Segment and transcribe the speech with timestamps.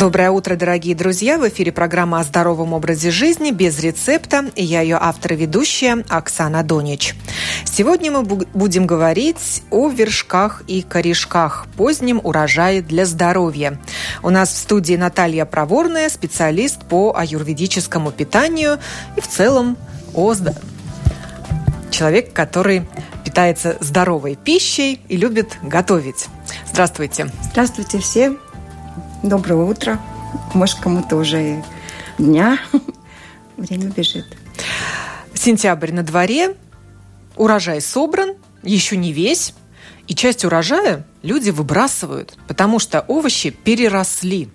[0.00, 1.36] Доброе утро, дорогие друзья!
[1.36, 4.46] В эфире программа о здоровом образе жизни без рецепта.
[4.56, 7.14] И я ее автор и ведущая Оксана Донич.
[7.66, 13.78] Сегодня мы будем говорить о вершках и корешках, позднем урожае для здоровья.
[14.22, 18.78] У нас в студии Наталья Проворная, специалист по аюрведическому питанию
[19.18, 19.76] и в целом
[20.14, 20.34] о
[21.90, 22.88] человек, который
[23.22, 26.28] питается здоровой пищей и любит готовить.
[26.72, 27.30] Здравствуйте.
[27.52, 28.38] Здравствуйте все.
[29.22, 30.00] Доброе утро.
[30.54, 31.62] Может, кому-то уже
[32.16, 32.58] дня.
[33.58, 34.24] Время бежит.
[35.34, 36.56] Сентябрь на дворе,
[37.36, 38.30] урожай собран,
[38.62, 39.52] еще не весь,
[40.08, 44.48] и часть урожая люди выбрасывают, потому что овощи переросли.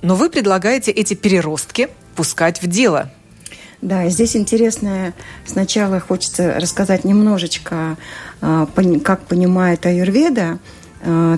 [0.00, 3.10] Но вы предлагаете эти переростки пускать в дело.
[3.82, 5.12] Да, здесь интересно,
[5.44, 7.98] сначала хочется рассказать немножечко,
[8.40, 8.66] а,
[9.04, 10.58] как понимает аюрведа,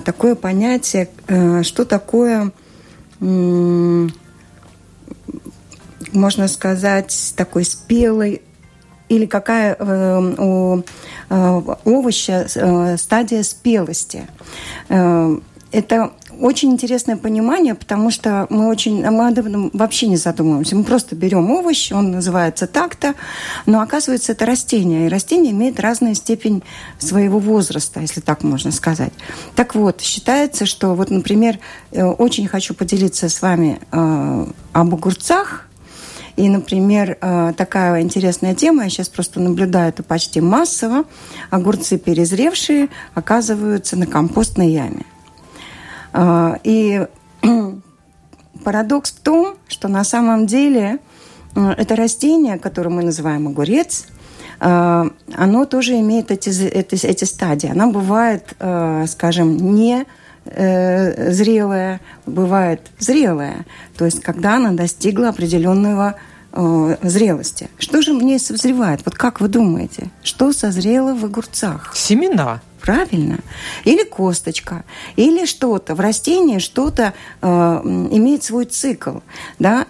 [0.05, 2.51] такое понятие, э, что такое,
[3.19, 4.07] можно
[6.47, 8.41] сказать, такой спелый
[9.09, 10.83] или какая э, у
[11.85, 12.47] овоща
[12.97, 14.27] стадия спелости.
[14.89, 20.75] Это очень интересное понимание, потому что мы очень, мы об этом вообще не задумываемся.
[20.75, 23.15] Мы просто берем овощ, он называется так-то,
[23.65, 26.63] но оказывается это растение, и растение имеет разную степень
[26.99, 29.13] своего возраста, если так можно сказать.
[29.55, 31.59] Так вот, считается, что вот, например,
[31.91, 35.67] э, очень хочу поделиться с вами э, об огурцах,
[36.37, 41.05] и, например, э, такая интересная тема, я сейчас просто наблюдаю это почти массово,
[41.49, 45.03] огурцы перезревшие оказываются на компостной яме.
[46.19, 47.05] А, и
[48.63, 50.97] парадокс в том, что на самом деле
[51.55, 54.07] э, это растение, которое мы называем огурец,
[54.59, 57.69] э, оно тоже имеет эти, эти, эти стадии.
[57.69, 60.05] Она бывает, э, скажем, не
[60.49, 63.65] зрелая, бывает зрелая.
[63.97, 66.15] То есть, когда она достигла определенного
[66.53, 67.69] зрелости.
[67.77, 69.01] Что же мне созревает?
[69.03, 71.91] Вот как вы думаете, что созрело в огурцах?
[71.97, 72.61] Семена.
[72.87, 73.39] Правильно?
[73.83, 74.85] Или косточка,
[75.17, 75.93] или что-то.
[75.93, 79.17] В растении что-то э, имеет свой цикл.
[79.59, 79.87] Да?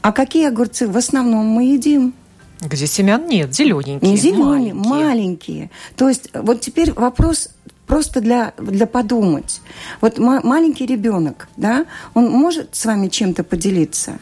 [0.00, 2.14] А какие огурцы в основном мы едим?
[2.62, 4.10] Где семян нет, зелененькие.
[4.10, 5.04] Не зеленые, маленькие.
[5.04, 5.70] маленькие.
[5.94, 7.50] То есть вот теперь вопрос
[7.86, 9.60] просто для, для подумать.
[10.00, 11.84] Вот маленький ребенок, да,
[12.14, 14.20] он может с вами чем-то поделиться?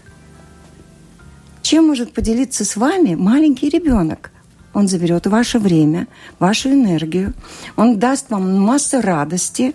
[1.62, 4.32] Чем может поделиться с вами маленький ребенок?
[4.76, 6.06] Он заберет ваше время,
[6.38, 7.32] вашу энергию,
[7.76, 9.74] он даст вам массу радости.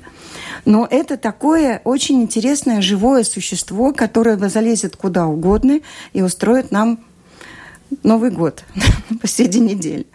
[0.64, 5.80] Но это такое очень интересное живое существо, которое залезет куда угодно
[6.14, 7.00] и устроит нам
[8.04, 8.64] Новый год
[9.22, 10.06] посреди недели.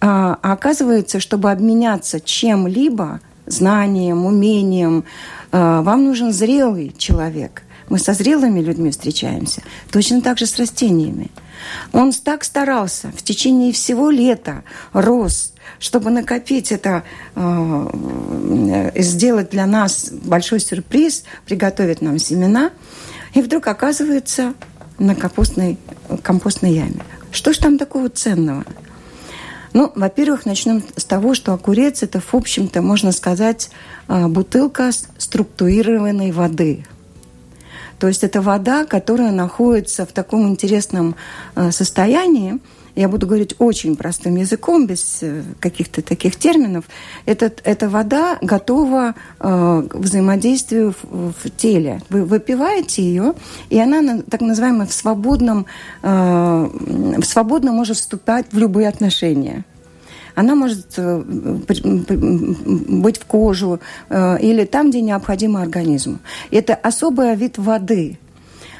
[0.00, 5.02] А, а оказывается, чтобы обменяться чем-либо, знанием, умением,
[5.50, 7.63] а, вам нужен зрелый человек.
[7.88, 9.62] Мы со зрелыми людьми встречаемся.
[9.90, 11.30] Точно так же с растениями.
[11.92, 20.10] Он так старался в течение всего лета, рос, чтобы накопить это, э, сделать для нас
[20.10, 22.70] большой сюрприз, приготовить нам семена.
[23.34, 24.54] И вдруг оказывается
[24.98, 25.78] на компостной,
[26.22, 27.04] компостной яме.
[27.32, 28.64] Что ж там такого ценного?
[29.72, 33.70] Ну, во-первых, начнем с того, что огурец– это, в общем-то, можно сказать,
[34.08, 36.86] э, бутылка структурированной воды–
[37.98, 41.16] то есть это вода, которая находится в таком интересном
[41.56, 42.58] э, состоянии,
[42.96, 46.84] я буду говорить очень простым языком, без э, каких-то таких терминов,
[47.26, 52.02] Этот, эта вода готова э, к взаимодействию в, в теле.
[52.08, 53.34] Вы выпиваете ее,
[53.68, 55.66] и она так называемая в свободном,
[56.02, 56.70] э,
[57.24, 59.64] свободно может вступать в любые отношения
[60.34, 66.18] она может э, быть в кожу э, или там, где необходимо организму.
[66.50, 68.18] Это особый вид воды.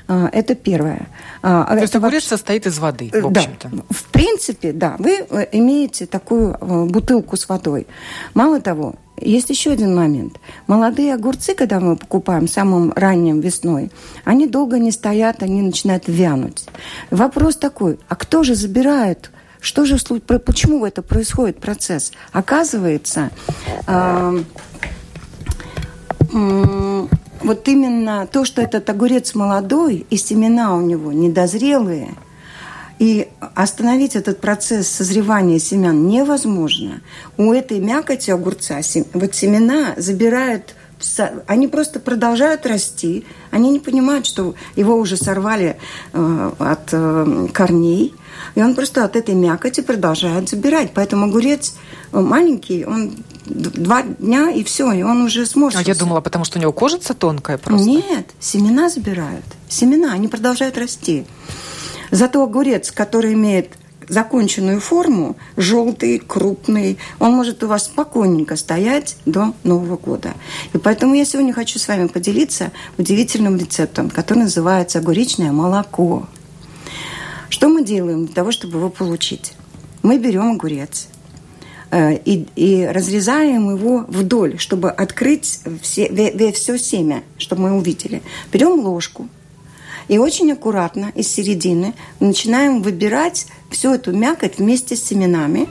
[0.09, 1.09] Э, это первое.
[1.43, 2.29] То это есть огурец вообще...
[2.29, 3.69] состоит из воды, в общем-то.
[3.73, 3.83] Да.
[3.91, 4.97] В принципе, да.
[4.99, 6.57] Вы имеете такую
[6.87, 7.87] бутылку с водой.
[8.35, 10.41] Мало того, есть еще один момент.
[10.67, 13.91] Молодые огурцы, когда мы покупаем самым ранним весной,
[14.25, 16.67] они долго не стоят, они начинают вянуть.
[17.11, 19.31] Вопрос такой, а кто же забирает
[19.65, 22.13] что же, почему это происходит процесс?
[22.33, 23.31] Оказывается,
[23.87, 24.43] э,
[26.33, 27.07] э,
[27.41, 32.15] вот именно то, что этот огурец молодой, и семена у него недозрелые,
[32.99, 37.01] и остановить этот процесс созревания семян невозможно.
[37.39, 38.81] У этой мякоти огурца
[39.15, 40.75] вот семена забирают
[41.47, 45.77] они просто продолжают расти, они не понимают, что его уже сорвали
[46.13, 48.15] э, от э, корней,
[48.55, 50.93] и он просто от этой мякоти продолжает забирать.
[50.95, 51.75] Поэтому огурец
[52.13, 53.17] маленький, он
[53.47, 55.81] два дня, и все, и он уже сможет.
[55.81, 57.87] А я думала, потому что у него кожица тонкая просто.
[57.87, 59.45] Нет, семена забирают.
[59.69, 61.25] Семена, они продолжают расти.
[62.11, 63.71] Зато огурец, который имеет
[64.09, 70.35] законченную форму, желтый, крупный, он может у вас спокойненько стоять до Нового года.
[70.73, 76.27] И поэтому я сегодня хочу с вами поделиться удивительным рецептом, который называется огуречное молоко.
[77.55, 79.53] Что мы делаем для того, чтобы его получить?
[80.03, 81.07] Мы берем огурец,
[81.93, 88.23] э, и, и разрезаем его вдоль, чтобы открыть все, все семя, чтобы мы увидели.
[88.53, 89.29] Берем ложку,
[90.09, 95.69] и очень аккуратно из середины начинаем выбирать всю эту мякоть вместе с семенами.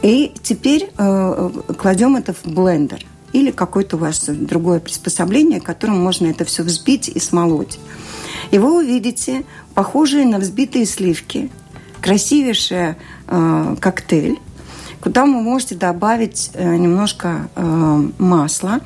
[0.00, 6.28] И теперь э, кладем это в блендер или какое-то у вас другое приспособление, которым можно
[6.28, 7.78] это все взбить и смолоть.
[8.52, 9.44] И вы увидите
[9.74, 11.50] похожие на взбитые сливки,
[12.02, 12.96] красивейший
[13.26, 14.38] э, коктейль,
[15.00, 18.80] куда вы можете добавить э, немножко э, масла,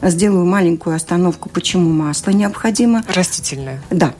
[0.00, 3.04] сделаю маленькую остановку, почему масло необходимо.
[3.14, 3.82] Растительное.
[3.90, 4.14] Да.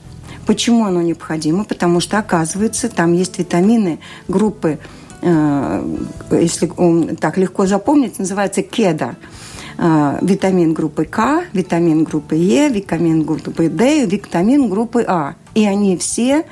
[0.44, 1.64] Почему оно необходимо?
[1.64, 4.79] Потому что, оказывается, там есть витамины группы,
[5.23, 5.99] э,
[6.31, 6.70] если
[7.14, 9.17] так легко запомнить, называется кеда.
[9.82, 15.36] Э, витамин группы К, витамин группы Е, витамин группы Д, витамин группы А.
[15.54, 16.44] И они все,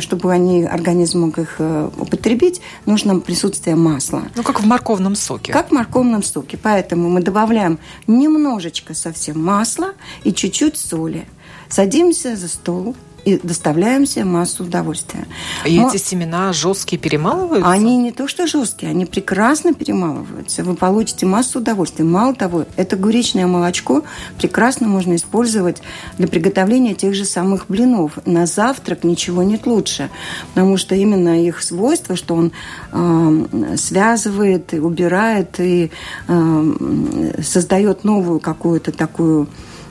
[0.00, 4.24] чтобы они, организм мог их э, употребить, нужно присутствие масла.
[4.36, 5.50] Ну, как в морковном соке.
[5.50, 6.58] Как в морковном соке.
[6.62, 11.26] Поэтому мы добавляем немножечко совсем масла и чуть-чуть соли.
[11.70, 12.94] Садимся за стол,
[13.24, 15.26] и доставляем себе массу удовольствия.
[15.64, 17.70] И Но эти семена жесткие перемалываются?
[17.70, 20.64] Они не то что жесткие, они прекрасно перемалываются.
[20.64, 22.04] Вы получите массу удовольствия.
[22.04, 24.02] Мало того, это гуречное молочко
[24.38, 25.82] прекрасно можно использовать
[26.18, 28.18] для приготовления тех же самых блинов.
[28.26, 30.10] На завтрак ничего нет лучше,
[30.54, 32.52] потому что именно их свойство, что он
[32.92, 35.90] э, связывает и убирает и
[36.28, 39.48] э, создает новую какую-то такую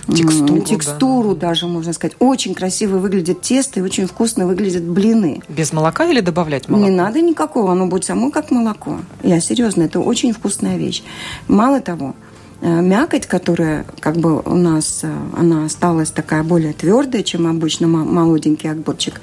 [0.08, 1.48] текстуру, текстуру да.
[1.48, 2.16] даже, можно сказать.
[2.20, 5.42] Очень красиво выглядит тесто и очень вкусно выглядят блины.
[5.50, 6.90] Без молока или добавлять молоко?
[6.90, 9.00] Не надо никакого, оно будет само как молоко.
[9.24, 11.04] Я серьезно, это очень вкусная вещь.
[11.48, 12.16] Мало того,
[12.62, 18.70] мякоть, которая как бы у нас, э, она осталась такая более твердая, чем обычно молоденький
[18.70, 19.20] огурчик.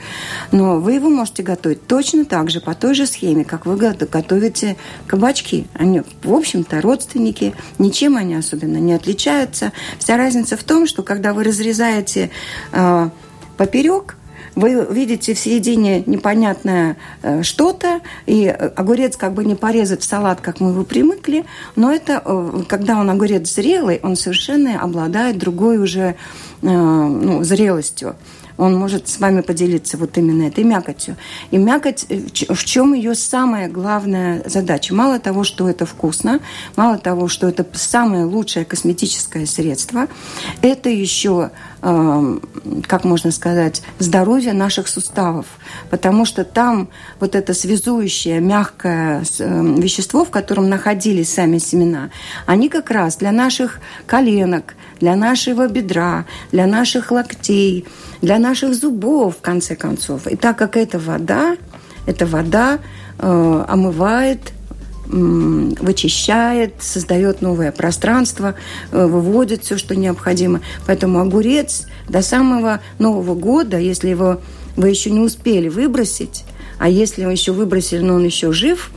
[0.51, 4.77] Но вы его можете готовить точно так же, по той же схеме, как вы готовите
[5.07, 5.67] кабачки.
[5.75, 9.73] Они, в общем-то, родственники, ничем они особенно не отличаются.
[9.99, 12.31] Вся разница в том, что когда вы разрезаете
[12.73, 13.11] э,
[13.57, 14.18] поперек,
[14.59, 20.41] вы видите в середине непонятное э, что-то, и огурец как бы не порезать в салат,
[20.41, 21.45] как мы его примыкли,
[21.77, 26.17] но это, э, когда он огурец зрелый, он совершенно обладает другой уже
[26.63, 28.17] э, ну, зрелостью
[28.59, 31.17] он может с вами поделиться вот именно этой мякотью.
[31.51, 34.93] И мякоть, в чем ее самая главная задача?
[34.95, 36.41] Мало того, что это вкусно,
[36.77, 40.09] мало того, что это самое лучшее косметическое средство,
[40.61, 45.47] это еще, как можно сказать, здоровье наших суставов.
[45.91, 46.89] Потому что там
[47.21, 52.11] вот это связующее, мягкое эм, вещество, в котором находились сами семена,
[52.47, 57.87] они как раз для наших коленок, для нашего бедра, для наших локтей,
[58.23, 60.27] для наших зубов, в конце концов.
[60.27, 61.57] И так как эта вода,
[62.07, 62.81] эта вода
[63.19, 64.53] э, омывает,
[65.09, 68.55] вычищает, создает новое пространство,
[68.93, 70.61] э, выводит все, что необходимо.
[70.87, 74.41] Поэтому огурец до самого Нового года, если его
[74.77, 76.45] вы еще не успели выбросить,
[76.79, 78.91] а если вы еще выбросили, но он еще жив,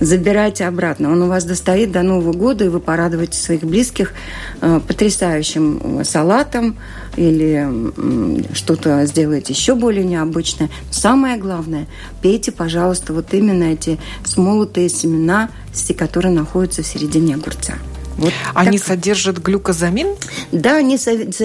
[0.00, 1.12] забирайте обратно.
[1.12, 4.12] Он у вас достоит до Нового года, и вы порадуете своих близких
[4.60, 6.76] э, потрясающим салатом
[7.16, 10.70] или э, что-то сделаете еще более необычное.
[10.90, 11.86] Самое главное,
[12.22, 15.50] пейте, пожалуйста, вот именно эти смолотые семена,
[15.96, 17.74] которые находятся в середине огурца.
[18.16, 18.88] Вот Они так.
[18.88, 20.16] содержат глюкозамин?
[20.52, 20.98] Да, не,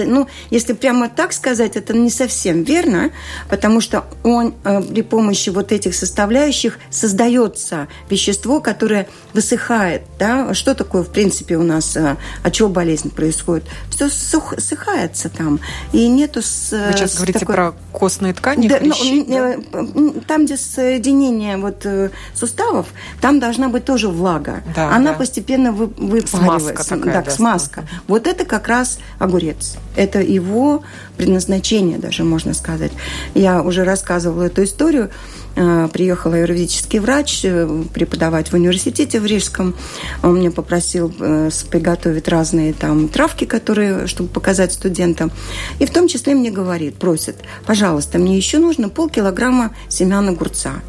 [0.06, 3.10] ну, если прямо так сказать, это не совсем верно,
[3.48, 10.02] потому что он э, при помощи вот этих составляющих создается вещество, которое высыхает.
[10.18, 10.54] Да?
[10.54, 13.64] Что такое, в принципе, у нас, э, от чего болезнь происходит?
[13.90, 15.60] Все сух, сыхается там.
[15.92, 16.40] И нету...
[16.42, 17.54] С, Вы сейчас говорите такой...
[17.54, 20.20] про костные ткани, да, хрящи, ну, да?
[20.26, 22.86] Там, где соединение вот, э, суставов,
[23.20, 24.62] там должна быть тоже влага.
[24.74, 25.18] Да, Она да.
[25.18, 27.14] постепенно вы, выпаривается смазка такая.
[27.14, 27.84] Так, да, смазка.
[28.08, 29.76] Вот это как раз огурец.
[29.96, 30.82] Это его
[31.16, 32.92] предназначение даже, можно сказать.
[33.34, 35.10] Я уже рассказывала эту историю.
[35.54, 39.74] Э, приехал юридический врач э, преподавать в университете в Рижском.
[40.22, 45.30] Он мне попросил э, приготовить разные там травки, которые, чтобы показать студентам.
[45.78, 50.80] И в том числе мне говорит, просит, пожалуйста, мне еще нужно полкилограмма семян огурца.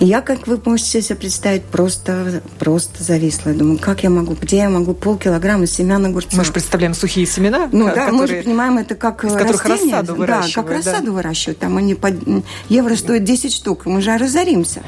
[0.00, 3.50] И я, как вы можете себе представить, просто, просто зависла.
[3.50, 6.36] Я думаю, как я могу, где я могу полкилограмма семян огурца?
[6.36, 9.52] Мы же представляем сухие семена, Ну да, мы же понимаем, это как из растения.
[9.52, 11.12] которых рассаду Да, как рассаду да.
[11.12, 11.58] выращивают.
[11.58, 12.10] Там они по
[12.68, 14.82] евро стоят 10 штук, мы же разоримся.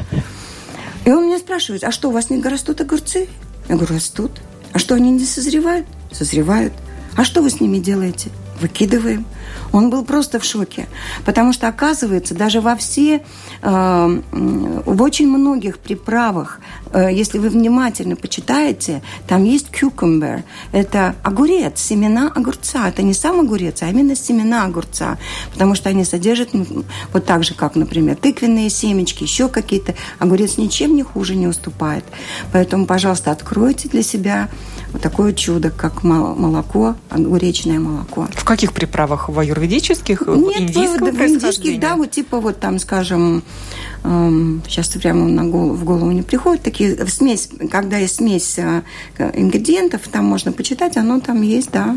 [1.04, 3.28] И он меня спрашивает, а что, у вас не растут огурцы?
[3.68, 4.40] Я говорю, растут.
[4.72, 5.86] А что, они не созревают?
[6.12, 6.72] Созревают.
[7.16, 8.30] А что вы с ними делаете?
[8.60, 9.24] Выкидываем.
[9.72, 10.88] Он был просто в шоке,
[11.24, 13.22] потому что, оказывается, даже во все,
[13.62, 16.60] э, в очень многих приправах,
[16.92, 22.88] э, если вы внимательно почитаете, там есть cucumber, это огурец, семена огурца.
[22.88, 25.18] Это не сам огурец, а именно семена огурца,
[25.52, 26.50] потому что они содержат
[27.12, 29.94] вот так же, как, например, тыквенные семечки, еще какие-то.
[30.18, 32.04] Огурец ничем не хуже не уступает.
[32.52, 34.48] Поэтому, пожалуйста, откройте для себя
[34.92, 38.26] вот такое чудо, как молоко, огуречное молоко.
[38.34, 43.44] В каких приправах в аюрведических, Нет, индийского в индийских, да, вот типа вот там, скажем,
[44.02, 48.82] эм, сейчас прямо на голову, в голову не приходит, такие смесь, когда есть смесь э,
[49.34, 51.96] ингредиентов, там можно почитать, оно там есть, да,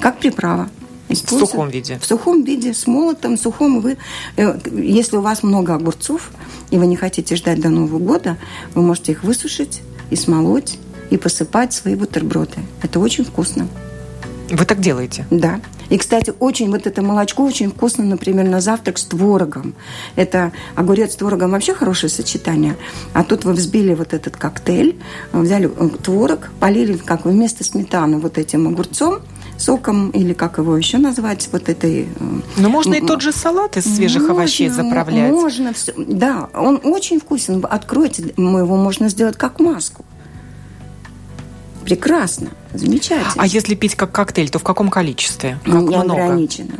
[0.00, 0.68] как приправа.
[1.08, 2.00] В сухом виде?
[2.00, 3.80] В сухом виде, с молотом, сухом.
[3.80, 3.96] Вы,
[4.36, 6.32] э, если у вас много огурцов,
[6.72, 8.38] и вы не хотите ждать до Нового года,
[8.74, 10.78] вы можете их высушить и смолоть,
[11.10, 12.58] и посыпать свои бутерброды.
[12.82, 13.68] Это очень вкусно.
[14.50, 15.26] Вы так делаете?
[15.30, 15.60] Да.
[15.92, 19.74] И, кстати, очень вот это молочко очень вкусно, например, на завтрак с творогом.
[20.16, 22.78] Это огурец с творогом вообще хорошее сочетание.
[23.12, 24.98] А тут вы взбили вот этот коктейль,
[25.34, 29.18] взяли э, творог, полили как вместо сметаны вот этим огурцом,
[29.58, 32.04] соком или как его еще назвать, вот этой...
[32.04, 32.24] Э,
[32.56, 35.30] Но можно и тот же салат из свежих можно, овощей заправлять.
[35.30, 35.92] Можно, все.
[35.98, 37.62] да, он очень вкусен.
[37.68, 40.06] Откройте, его можно сделать как маску.
[41.84, 43.32] Прекрасно, замечательно.
[43.36, 45.58] А если пить как коктейль, то в каком количестве?
[45.64, 46.14] Как много?
[46.14, 46.76] Неограниченно.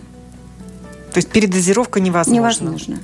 [1.12, 2.34] То есть передозировка невозможна?
[2.34, 2.98] Невозможно.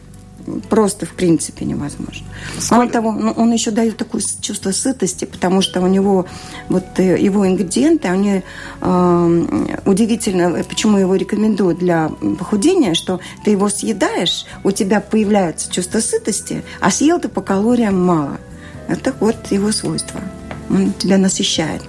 [0.70, 2.26] Просто, в принципе, невозможно.
[2.58, 2.74] Сколько...
[2.74, 6.24] Мало того, ну, он еще дает такое чувство сытости, потому что у него
[6.70, 8.42] вот э, его ингредиенты, они
[8.80, 16.00] э, удивительно, почему его рекомендуют для похудения, что ты его съедаешь, у тебя появляется чувство
[16.00, 18.38] сытости, а съел ты по калориям мало.
[18.88, 20.20] Это вот его свойство.
[20.70, 21.82] Он тебя насыщает.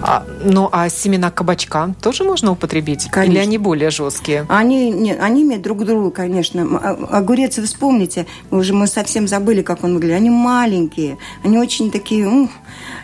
[0.00, 3.08] А, ну, а семена кабачка тоже можно употребить?
[3.10, 3.32] Конечно.
[3.32, 4.46] Или они более жесткие?
[4.48, 6.66] Они, нет, они имеют друг другу, конечно.
[6.82, 10.16] А, огурец, вы вспомните, уже мы совсем забыли, как он выглядит.
[10.16, 12.26] Они маленькие, они очень такие...
[12.26, 12.50] Ух,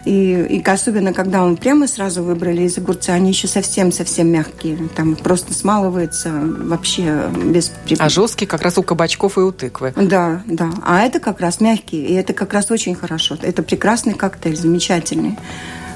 [0.05, 4.77] и, и особенно, когда он прямо сразу выбрали из огурца, они еще совсем-совсем мягкие.
[4.95, 7.73] Там просто смалывается вообще без...
[7.99, 9.93] А жесткие как раз у кабачков и у тыквы.
[9.97, 10.71] Да, да.
[10.85, 13.37] А это как раз мягкие, и это как раз очень хорошо.
[13.41, 15.39] Это прекрасный коктейль, замечательный.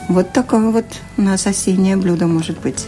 [0.08, 0.86] Вот такое вот
[1.18, 2.86] у нас осеннее блюдо может быть.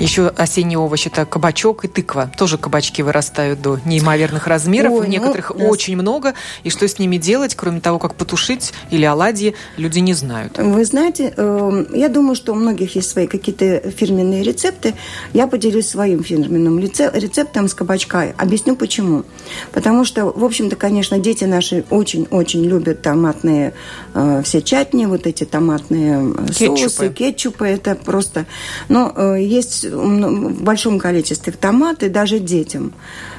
[0.00, 2.30] Еще осенние овощи– это кабачок и тыква.
[2.36, 4.92] Тоже кабачки вырастают до неимоверных размеров.
[4.92, 6.34] Ой, Некоторых ну, очень много.
[6.64, 10.58] И что с ними делать, кроме того, как потушить или оладьи, люди не знают.
[10.58, 14.94] Вы знаете, эм, я думаю, что у многих есть свои какие-то фирменные рецепты.
[15.32, 18.32] Я поделюсь своим фирменным рецептом с кабачка.
[18.36, 19.24] Объясню почему.
[19.72, 23.74] Потому что, в общем-то, конечно, дети наши очень-очень любят томатные
[24.14, 26.88] э, все чатни, вот эти томатные э, кетчупы.
[26.90, 27.66] соусы, кетчупы.
[27.66, 28.46] Это просто...
[28.88, 32.92] Но э, есть в большом количестве томаты даже детям,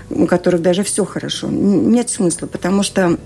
[0.10, 1.48] у которых даже все хорошо.
[1.48, 3.18] Нет смысла, потому что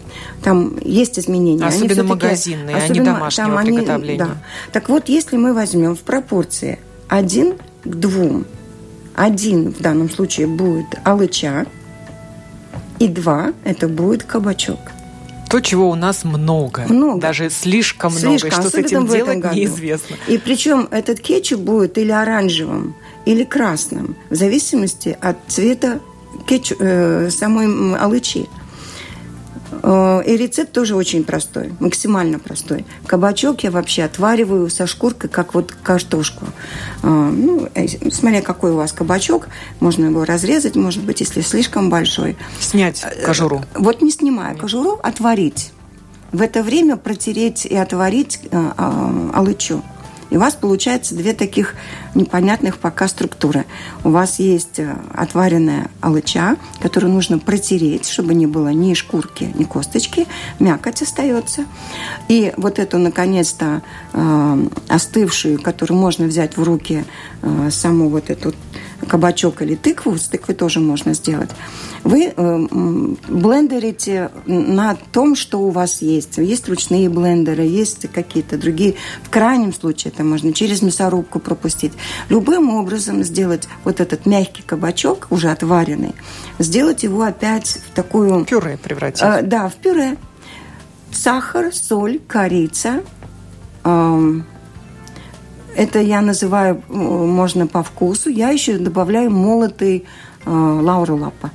[0.44, 1.66] там есть изменения.
[1.66, 4.24] Особенно они магазинные, особенно, а не домашнего там приготовления.
[4.24, 4.44] Они, да.
[4.72, 8.46] Так вот, если мы возьмем в пропорции один к двум,
[9.16, 11.66] один в данном случае будет алыча,
[13.00, 14.80] и два это будет кабачок–
[15.50, 16.86] то, чего у нас много.
[16.88, 17.20] Много.
[17.20, 18.52] Даже слишком, слишком много.
[18.52, 19.56] Что с этим делать, году.
[19.56, 20.16] неизвестно.
[20.28, 26.00] И причем этот кетчуп будет или оранжевым, или красным, в зависимости от цвета
[26.46, 28.48] кетчуп, э, самой алычи.
[29.72, 32.86] Э, и рецепт тоже очень простой, максимально простой.
[33.06, 36.46] Кабачок я вообще отвариваю со шкуркой, как вот картошку.
[37.04, 39.48] Э, ну, э, смотря какой у вас кабачок,
[39.80, 42.38] можно его разрезать, может быть, если слишком большой.
[42.60, 43.64] Снять кожуру.
[43.76, 45.72] Вот не снимая кожуру, отварить.
[46.32, 48.40] В это время протереть и отварить
[49.34, 49.84] алычу.
[50.30, 51.76] И у вас получается две таких
[52.16, 53.66] непонятных пока структуры.
[54.04, 59.64] У вас есть э, отваренная алыча, которую нужно протереть, чтобы не было ни шкурки, ни
[59.64, 60.28] косточки.
[60.60, 61.66] Мякоть остается.
[62.28, 63.82] И вот эту, наконец-то,
[64.14, 67.06] э, остывшую, которую можно взять в руки,
[67.42, 68.54] э, саму вот эту
[69.08, 71.50] кабачок или тыкву, с тыквой тоже можно сделать,
[72.04, 72.68] вы э,
[73.28, 76.38] блендерите на том, что у вас есть.
[76.38, 78.96] Есть ручные блендеры, есть какие-то другие.
[79.24, 81.94] В крайнем случае это можно через мясорубку пропустить.
[82.30, 86.14] Любым образом сделать вот этот мягкий кабачок, уже отваренный,
[86.60, 88.46] сделать его опять в такую...
[88.46, 89.22] Пюре превратить.
[89.24, 90.18] Э, да, в пюре
[91.12, 93.04] сахар, соль, корица.
[95.76, 98.30] Это я называю, можно по вкусу.
[98.30, 100.06] Я еще добавляю молотый
[100.46, 101.52] лапа.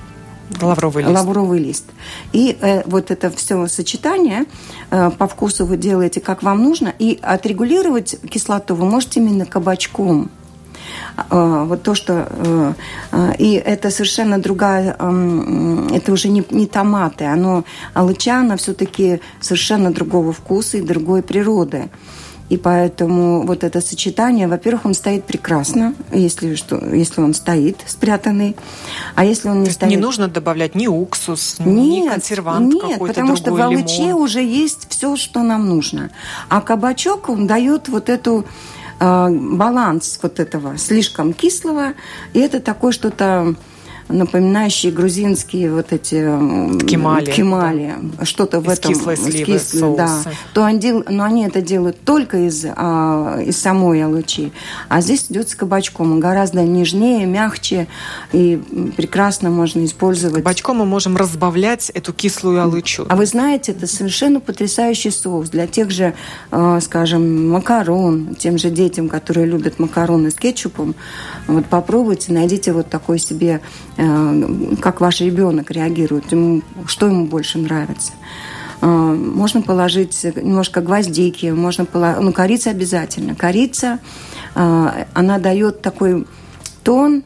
[0.60, 1.14] Лавровый лист.
[1.14, 1.84] Лавровый лист.
[2.32, 4.44] И э, вот это все сочетание
[4.90, 6.92] э, по вкусу вы делаете, как вам нужно.
[6.98, 10.30] И отрегулировать кислоту вы можете именно кабачком.
[11.30, 12.28] Э, вот то, что...
[12.30, 12.72] Э,
[13.12, 14.96] э, и это совершенно другая...
[14.98, 17.24] Э, это уже не, не томаты.
[17.24, 21.88] Оно, алыча, все-таки совершенно другого вкуса и другой природы.
[22.50, 28.54] И поэтому вот это сочетание, во-первых, он стоит прекрасно, если, что, если он стоит спрятанный.
[29.14, 29.90] А если он не стоит...
[29.90, 34.42] Не нужно добавлять ни уксус, нет, ни консервант нет, какой-то потому что в алыче уже
[34.42, 36.10] есть все, что нам нужно.
[36.50, 38.44] А кабачок, он дает вот эту
[39.00, 41.94] э, баланс вот этого слишком кислого,
[42.34, 43.54] и это такое что-то
[44.08, 46.16] напоминающие грузинские вот эти
[46.84, 48.24] кемали, кемали да.
[48.24, 52.66] что-то в этом кислой сливы, кислой, да, то они, но они это делают только из,
[52.76, 54.52] а, из самой алычи,
[54.88, 57.86] а здесь идет с кабачком, он гораздо нежнее, мягче
[58.32, 58.60] и
[58.96, 60.42] прекрасно можно использовать.
[60.42, 63.06] Кабачком мы можем разбавлять эту кислую алычу.
[63.08, 66.14] А вы знаете, это совершенно потрясающий соус для тех же,
[66.50, 70.94] а, скажем, макарон, тем же детям, которые любят макароны с кетчупом.
[71.46, 73.60] Вот попробуйте, найдите вот такой себе
[73.96, 78.12] как ваш ребенок реагирует, ему, что ему больше нравится.
[78.80, 83.34] Э, можно положить немножко гвоздики, можно положить, ну, корица обязательно.
[83.34, 83.98] Корица,
[84.54, 86.26] э, она дает такой
[86.82, 87.22] тон,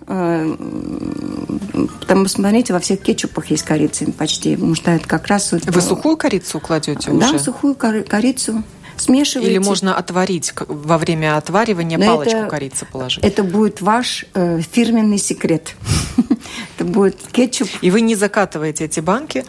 [2.06, 5.50] там, посмотрите, во всех кетчупах есть корица почти, потому что это как раз...
[5.52, 7.32] Вы сухую корицу кладете да, уже?
[7.32, 8.62] Да, сухую корицу
[9.00, 9.50] смешиваете.
[9.50, 13.24] Или можно отварить во время отваривания Но палочку это, корицы положить?
[13.24, 15.74] Это будет ваш э, фирменный секрет.
[16.76, 17.68] это будет кетчуп.
[17.80, 19.44] И вы не закатываете эти банки?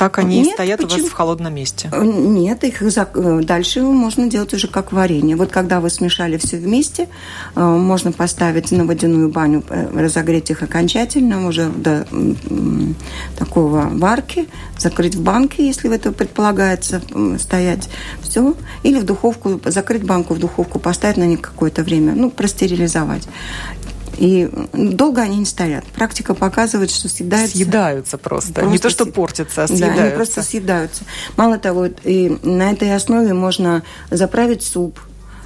[0.00, 1.00] Так они Нет, стоят почему?
[1.00, 1.90] у вас в холодном месте?
[1.92, 5.36] Э, нет, их э, дальше можно делать уже как варенье.
[5.36, 7.06] Вот когда вы смешали все вместе,
[7.54, 12.06] э, можно поставить на водяную баню, разогреть их окончательно уже до
[13.36, 17.02] такого варки, закрыть в банке, если это предполагается
[17.38, 17.90] стоять.
[18.22, 18.54] Все.
[18.82, 23.28] Или в духовку, закрыть банку в духовку, поставить на них какое-то время, ну, простерилизовать.
[24.20, 25.84] И долго они не стоят.
[25.86, 27.56] Практика показывает, что съедаются.
[27.56, 28.52] Съедаются просто.
[28.52, 29.96] просто не то, что портятся, а съедаются.
[29.96, 31.04] Да, они просто съедаются.
[31.38, 35.00] Мало того, и на этой основе можно заправить суп,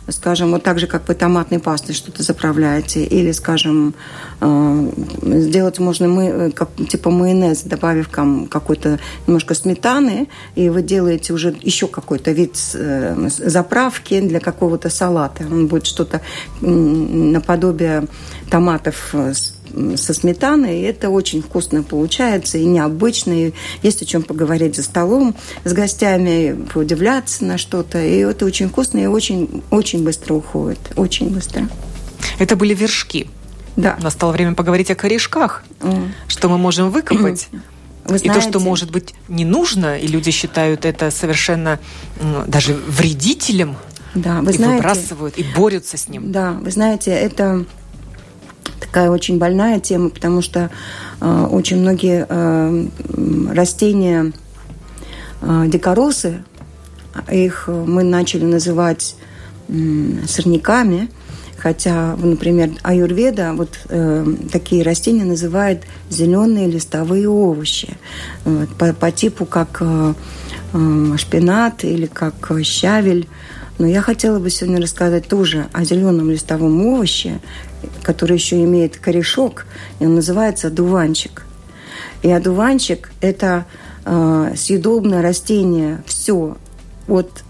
[0.08, 3.94] скажем, вот так же, как вы томатной пастой что-то заправляете, или, скажем,
[4.40, 4.90] э,
[5.22, 11.56] сделать можно мы, э, как, типа майонез, добавив какой-то немножко сметаны, и вы делаете уже
[11.62, 15.44] еще какой-то вид э, заправки для какого-то салата.
[15.50, 16.20] Он будет что-то
[16.60, 18.06] наподобие
[18.50, 19.53] томатов с
[19.96, 20.80] со сметаной.
[20.80, 23.32] И это очень вкусно получается и необычно.
[23.32, 25.34] И есть о чем поговорить за столом
[25.64, 28.02] с гостями, удивляться на что-то.
[28.02, 30.80] И это очень вкусно и очень, очень быстро уходит.
[30.96, 31.68] Очень быстро.
[32.38, 33.28] Это были вершки.
[33.76, 33.96] Да.
[34.00, 35.64] Настало время поговорить о корешках.
[35.80, 36.08] Mm.
[36.28, 37.48] Что мы можем выкопать.
[38.04, 41.80] Вы знаете, и то, что, может быть, не нужно, и люди считают это совершенно
[42.46, 43.76] даже вредителем,
[44.14, 46.30] да, вы и знаете, выбрасывают, и борются с ним.
[46.30, 47.64] Да, вы знаете, это
[48.94, 50.70] такая очень больная тема, потому что
[51.20, 52.86] э, очень многие э,
[53.52, 54.32] растения
[55.42, 56.44] э, дикоросы,
[57.28, 59.16] их мы начали называть
[59.66, 59.72] э,
[60.28, 61.10] сорняками,
[61.58, 67.96] хотя, например, аюрведа вот э, такие растения называют зеленые листовые овощи
[68.44, 70.14] вот, по, по типу как э,
[70.72, 73.26] э, шпинат или как щавель.
[73.76, 77.40] Но я хотела бы сегодня рассказать тоже о зеленом листовом овоще,
[78.02, 79.66] который еще имеет корешок,
[80.00, 81.46] и он называется одуванчик.
[82.22, 83.66] И одуванчик– это
[84.04, 86.56] э, съедобное растение, все
[87.06, 87.44] от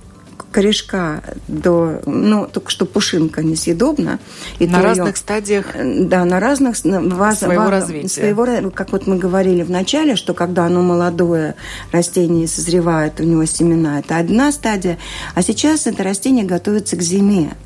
[0.55, 4.21] корешка до, ну, только что пушинка несъедобна.
[4.61, 8.09] И на разных ее, стадиях Да, на разных ваз, своего ваз, развития.
[8.09, 11.57] Своего, как вот мы говорили в начале, что когда оно молодое
[11.91, 14.99] растение созревает, у него семена, это одна стадия,
[15.35, 17.57] а сейчас это растение готовится к зиме.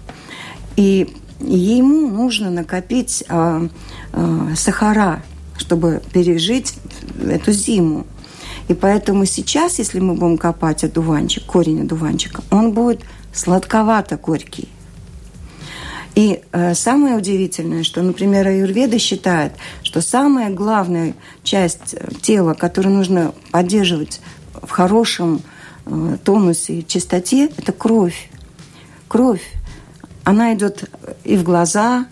[0.76, 3.68] И ему нужно накопить э,
[4.12, 5.22] э, сахара,
[5.57, 6.74] чтобы пережить
[7.22, 8.07] эту зиму.
[8.68, 13.01] И поэтому сейчас, если мы будем копать одуванчик, корень одуванчика, он будет
[13.33, 14.68] сладковато-горький.
[16.14, 22.96] И э, самое удивительное, что, например, аюрведа считает, что самая главная часть э, тела, которую
[22.96, 24.20] нужно поддерживать
[24.61, 25.42] в хорошем
[25.87, 28.31] э, тонусе и чистоте, это кровь.
[29.07, 29.42] Кровь
[30.28, 30.90] она идет
[31.24, 32.04] и в глаза,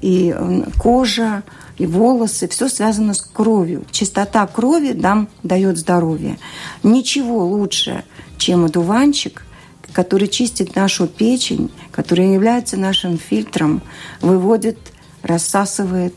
[0.00, 0.34] и
[0.78, 1.42] кожа,
[1.76, 3.84] и волосы, все связано с кровью.
[3.90, 6.38] Чистота крови нам дает здоровье.
[6.82, 8.04] Ничего лучше,
[8.38, 9.44] чем одуванчик,
[9.92, 13.82] который чистит нашу печень, который является нашим фильтром,
[14.22, 14.78] выводит,
[15.22, 16.14] рассасывает.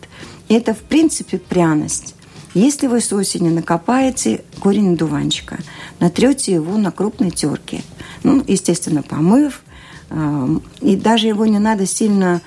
[0.47, 2.15] И это, в принципе, пряность.
[2.53, 5.57] Если вы с осени накопаете корень одуванчика,
[5.99, 7.81] натрете его на крупной терке,
[8.23, 9.64] ну, естественно, помыв,
[10.81, 12.41] и даже его не надо сильно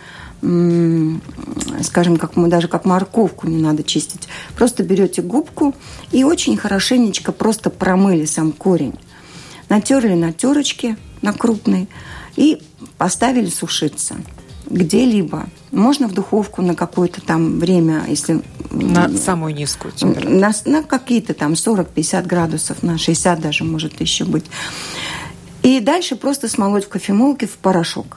[1.82, 4.28] скажем, как мы даже как морковку не надо чистить.
[4.56, 5.74] Просто берете губку
[6.12, 8.94] и очень хорошенечко просто промыли сам корень.
[9.68, 11.88] Натерли на терочке, на крупной,
[12.36, 12.62] и
[12.98, 14.14] поставили сушиться
[14.70, 15.48] где-либо.
[15.72, 18.42] Можно в духовку на какое-то там время, если...
[18.70, 20.38] На самую низкую температуру?
[20.38, 24.44] На, на какие-то там 40-50 градусов, на 60 даже может еще быть.
[25.68, 28.16] И дальше просто смолоть в кофемолке в порошок.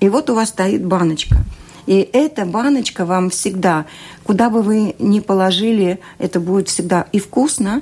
[0.00, 1.36] И вот у вас стоит баночка.
[1.86, 3.86] И эта баночка вам всегда,
[4.24, 7.80] куда бы вы ни положили, это будет всегда и вкусно,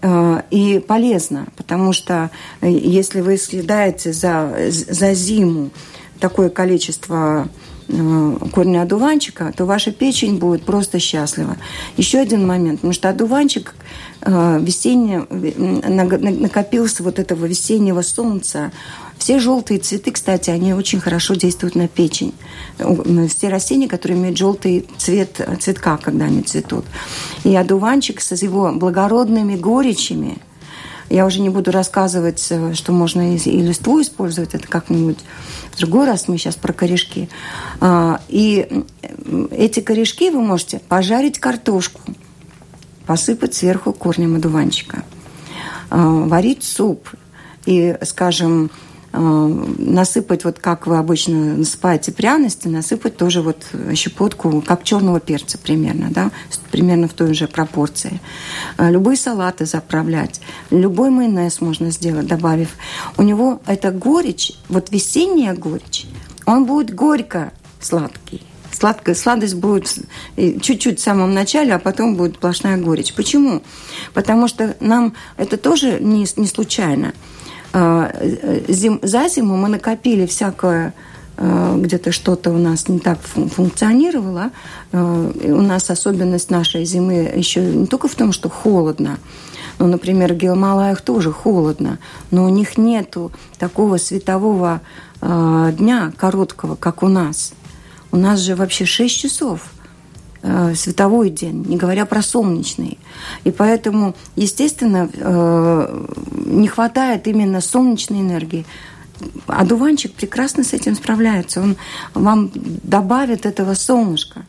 [0.00, 2.30] э, и полезно, потому что
[2.62, 5.68] э, если вы съедаете за, за зиму
[6.18, 7.48] такое количество
[7.88, 11.56] корня одуванчика, то ваша печень будет просто счастлива.
[11.96, 13.74] Еще один момент, потому что одуванчик
[14.24, 18.72] весенне, накопился вот этого весеннего солнца,
[19.18, 22.34] все желтые цветы, кстати, они очень хорошо действуют на печень.
[23.28, 26.84] Все растения, которые имеют желтый цвет цветка, когда они цветут.
[27.44, 30.38] И одуванчик с его благородными горечами,
[31.08, 35.18] я уже не буду рассказывать, э, что можно и, листву использовать, это как-нибудь
[35.72, 37.28] в другой раз, мы сейчас про корешки.
[37.80, 38.84] А, и
[39.50, 42.00] эти корешки вы можете пожарить картошку,
[43.06, 45.04] посыпать сверху корнем одуванчика,
[45.90, 47.08] а, варить суп
[47.66, 48.85] и, скажем, Э,
[49.16, 56.08] насыпать, вот как вы обычно насыпаете пряности, насыпать тоже вот щепотку, как черного перца примерно,
[56.10, 56.30] да,
[56.70, 58.20] примерно в той же пропорции.
[58.78, 62.70] Э, любые салаты заправлять, любой майонез можно сделать, добавив.
[63.16, 66.06] У него эта горечь, вот весенняя горечь,
[66.44, 68.42] он будет горько сладкий.
[68.72, 69.94] Сладкая сладость будет
[70.36, 73.14] чуть-чуть в самом начале, а потом будет сплошная горечь.
[73.14, 73.62] Почему?
[74.12, 77.14] Потому что нам это тоже не, не случайно.
[77.78, 78.10] А,
[78.68, 80.94] зим, за зиму мы накопили всякое
[81.36, 84.50] а, где-то что-то у нас не так функционировало.
[84.92, 89.18] А, у нас особенность нашей зимы еще не только в том, что холодно,
[89.78, 91.98] ну, например, в Геомалаях тоже холодно,
[92.30, 94.80] но у них нету такого светового
[95.20, 97.52] дня короткого, как у нас.
[98.10, 99.60] У нас же вообще 6 часов–
[100.48, 102.98] Э, световой день, не говоря про солнечный.
[103.42, 106.06] И поэтому, естественно, э,
[106.46, 108.64] не хватает именно солнечной энергии.
[109.46, 111.62] А дуванчик прекрасно с этим справляется.
[111.62, 111.76] Он
[112.14, 114.44] вам добавит этого солнышка.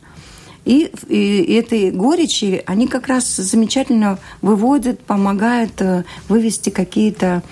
[0.64, 7.42] И, и этой горечи они как раз замечательно выводят, помогают э, вывести какие-то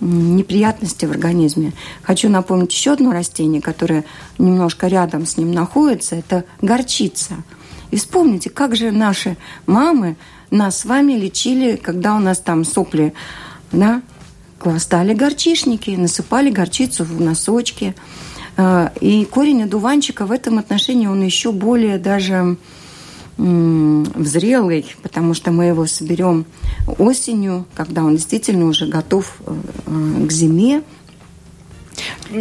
[0.00, 1.74] неприятности в организме.
[2.02, 4.04] Хочу напомнить еще одно растение, которое
[4.38, 6.16] немножко рядом с ним находится.
[6.16, 7.34] Это горчица–
[7.92, 9.36] и вспомните, как же наши
[9.66, 10.16] мамы
[10.50, 13.12] нас с вами лечили, когда у нас там сопли,
[13.72, 14.02] да,
[14.78, 17.94] стали горчишники, насыпали горчицу в носочки.
[18.56, 22.56] А, и корень одуванчика в этом отношении, он еще более даже
[23.38, 26.44] зрелый, потому что мы его соберем
[26.98, 29.54] осенью, когда он действительно уже готов э,
[29.86, 30.82] э, к зиме.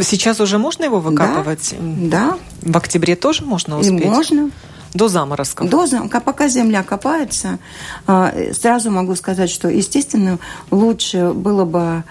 [0.02, 1.76] Сейчас уже можно его выкапывать?
[1.80, 2.38] Да.
[2.62, 4.02] В октябре тоже можно успеть?
[4.02, 4.52] И можно.
[4.94, 5.70] До заморозков?
[5.70, 6.24] До заморозков.
[6.24, 7.60] Пока земля копается,
[8.08, 12.04] а, сразу могу сказать, что, естественно, лучше было бы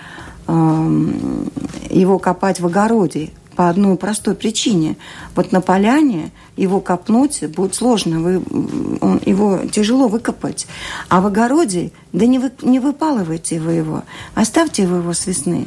[1.90, 4.96] его копать в огороде, по одной простой причине.
[5.34, 8.42] Вот на поляне его копнуть будет сложно, вы,
[9.02, 10.66] он, его тяжело выкопать.
[11.10, 14.02] А в огороде, да не, вы, не выпалывайте вы его,
[14.34, 15.66] оставьте вы его с весны.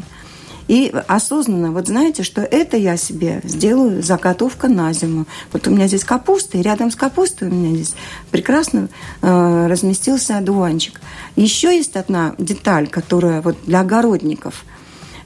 [0.67, 5.25] И осознанно, вот знаете, что это я себе сделаю заготовка на зиму.
[5.51, 7.95] Вот у меня здесь капуста, и рядом с капустой у меня здесь
[8.31, 8.89] прекрасно
[9.21, 11.01] э, разместился одуванчик.
[11.35, 14.65] Еще есть одна деталь, которая вот для огородников–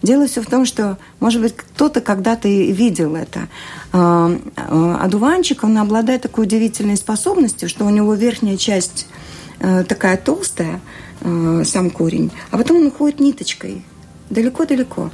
[0.02, 3.48] Дело все в том, что, может быть, кто-то когда-то и видел это.
[3.94, 9.08] Э, э, одуванчик, он обладает такой удивительной способностью, что у него верхняя часть
[9.60, 10.82] э, такая толстая,
[11.64, 13.84] сам корень, а потом он уходит ниточкой
[14.30, 15.10] далеко-далеко.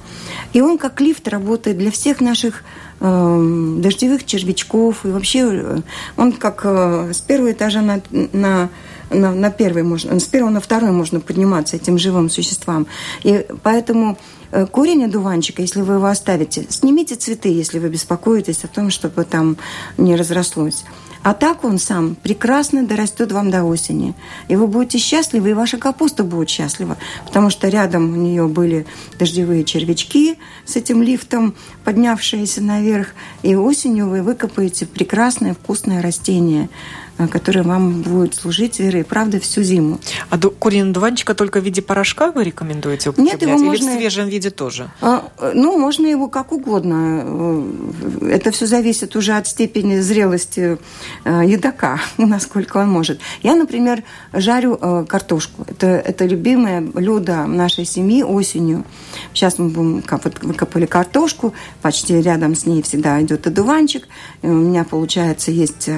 [0.54, 2.64] И он как лифт работает для всех наших
[3.00, 5.06] э, дождевых червячков.
[5.06, 5.82] И вообще э,
[6.18, 8.70] он как э, с первого этажа на, на,
[9.10, 12.88] на, на первый можно, с первого на второй можно подниматься этим живым существам.
[13.24, 14.18] И поэтому
[14.52, 19.24] э, корень одуванчика, если вы его оставите, снимите цветы, если вы беспокоитесь о том, чтобы
[19.24, 19.58] там
[19.98, 20.84] не разрослось.
[21.24, 24.14] А так он сам прекрасно дорастет вам до осени.
[24.50, 26.98] И вы будете счастливы, и ваша капуста будет счастлива.
[27.26, 28.86] Потому что рядом у нее были
[29.18, 31.56] дождевые червячки с этим лифтом,
[31.86, 33.14] поднявшиеся наверх.
[33.42, 36.70] И осенью вы выкопаете прекрасное вкусное растение–
[37.20, 40.00] Э, который вам будет служить верой и правдой всю зиму.
[40.30, 43.42] А куриный дуванчика только в виде порошка вы рекомендуете употреблять?
[43.42, 43.92] Нет, его Или можно...
[43.92, 44.90] в свежем виде тоже?
[45.02, 47.24] А, ну, можно его как угодно.
[47.24, 50.80] Э, это все зависит уже от степени зрелости
[51.24, 53.20] э, едока, насколько он может.
[53.44, 55.66] Я, например, жарю картошку.
[55.68, 58.86] Это, это любимое блюдо нашей семьи осенью.
[59.34, 60.04] Сейчас мы будем,
[60.42, 64.08] выкопали картошку, почти рядом с ней всегда идет одуванчик.
[64.42, 65.90] У меня, получается, есть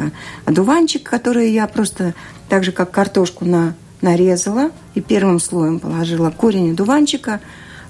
[0.45, 2.13] одуванчик, которые я просто
[2.49, 7.39] так же, как картошку на, нарезала и первым слоем положила корень одуванчика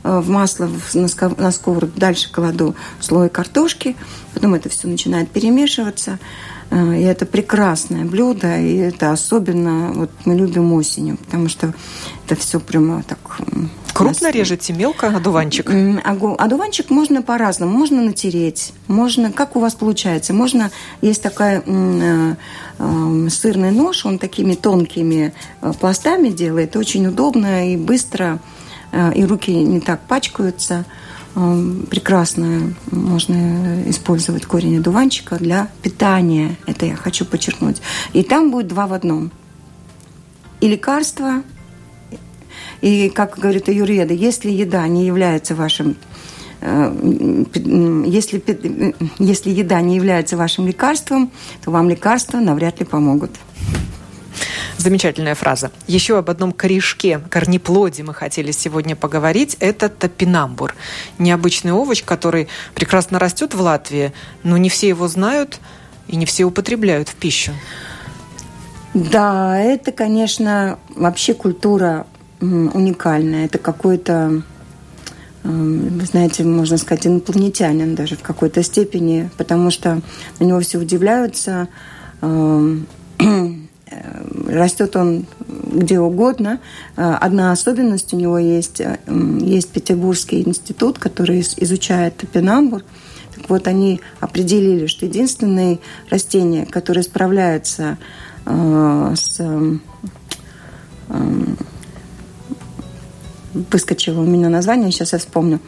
[0.03, 3.95] э, в масло на сковороду, дальше кладу слой картошки,
[4.35, 6.19] потом это все начинает перемешиваться.
[6.71, 11.73] Э, и это прекрасное блюдо, и это особенно вот мы любим осенью, потому что
[12.25, 13.19] это все прямо так
[13.95, 15.71] Крупно режете, мелко одуванчик?
[16.37, 17.77] Одуванчик можно по-разному.
[17.77, 20.33] Можно натереть, можно, как у вас получается.
[20.33, 20.69] Можно,
[21.01, 22.35] есть такой э,
[22.77, 26.75] э, сырный нож, он такими тонкими э, пластами делает.
[26.75, 28.39] Очень удобно и быстро,
[29.15, 30.83] и руки не так пачкаются.
[31.35, 36.55] Прекрасно можно использовать корень одуванчика для питания.
[36.65, 37.81] Это я хочу подчеркнуть.
[38.13, 39.31] И там будет два в одном.
[40.61, 41.43] И лекарство,
[42.79, 45.97] и, как говорит Аюрведа, если еда не является вашим
[46.61, 47.43] э,
[48.05, 48.41] если,
[49.19, 51.31] если еда не является вашим лекарством,
[51.63, 53.31] то вам лекарства навряд ли помогут.
[54.77, 55.71] Замечательная фраза.
[55.87, 59.57] Еще об одном корешке, корнеплоде мы хотели сегодня поговорить.
[59.59, 60.75] Это топинамбур.
[61.17, 65.59] Необычный овощ, который прекрасно растет в Латвии, но не все его знают
[66.07, 67.51] и не все употребляют в пищу.
[68.93, 72.05] Да, это, конечно, вообще культура
[72.39, 73.45] уникальное.
[73.45, 74.41] Это какой-то,
[75.43, 80.01] вы знаете, можно сказать, инопланетянин даже в какой-то степени, потому что
[80.39, 81.67] на него все удивляются.
[84.03, 86.59] Эм, растет он где угодно.
[86.95, 88.81] Э, одна особенность у него есть.
[88.81, 88.97] Э,
[89.39, 92.83] есть Петербургский институт, который изучает топинамбур.
[93.35, 95.79] Так вот, они определили, что единственное
[96.09, 97.97] растение, которое справляется
[98.45, 99.41] э, с
[103.71, 105.59] выскочило у меня название, сейчас я вспомню.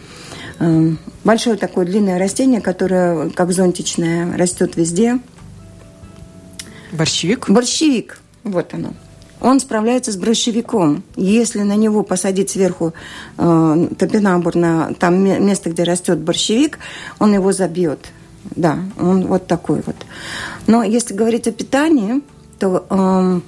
[0.59, 5.19] Эм, большое такое длинное растение, которое как зонтичное, растет везде.
[6.91, 7.49] Борщевик?
[7.49, 8.93] Борщевик, вот оно.
[9.39, 11.03] Он справляется с борщевиком.
[11.15, 12.93] Если на него посадить сверху
[13.37, 16.79] э, топинамбур, на там место, где растет борщевик,
[17.19, 17.99] он его забьет.
[18.55, 19.95] Да, он вот такой вот.
[20.65, 22.21] Но если говорить о питании,
[22.57, 23.41] то э,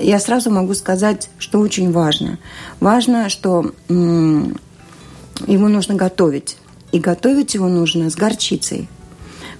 [0.00, 2.38] я сразу могу сказать, что очень важно.
[2.80, 6.58] Важно, что его нужно готовить.
[6.92, 8.88] И готовить его нужно с горчицей.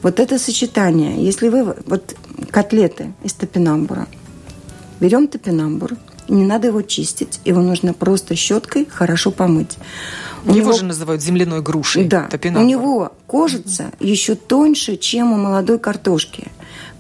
[0.03, 1.75] Вот это сочетание, если вы...
[1.87, 2.15] Вот
[2.51, 4.09] котлеты из топинамбура.
[5.01, 5.97] Берем топинамбур,
[6.29, 9.79] не надо его чистить, его нужно просто щеткой хорошо помыть.
[10.45, 10.73] У его него...
[10.73, 12.05] же называют земляной грушей.
[12.05, 12.29] Да.
[12.29, 12.65] Топинамбур.
[12.65, 16.49] У него кожица еще тоньше, чем у молодой картошки.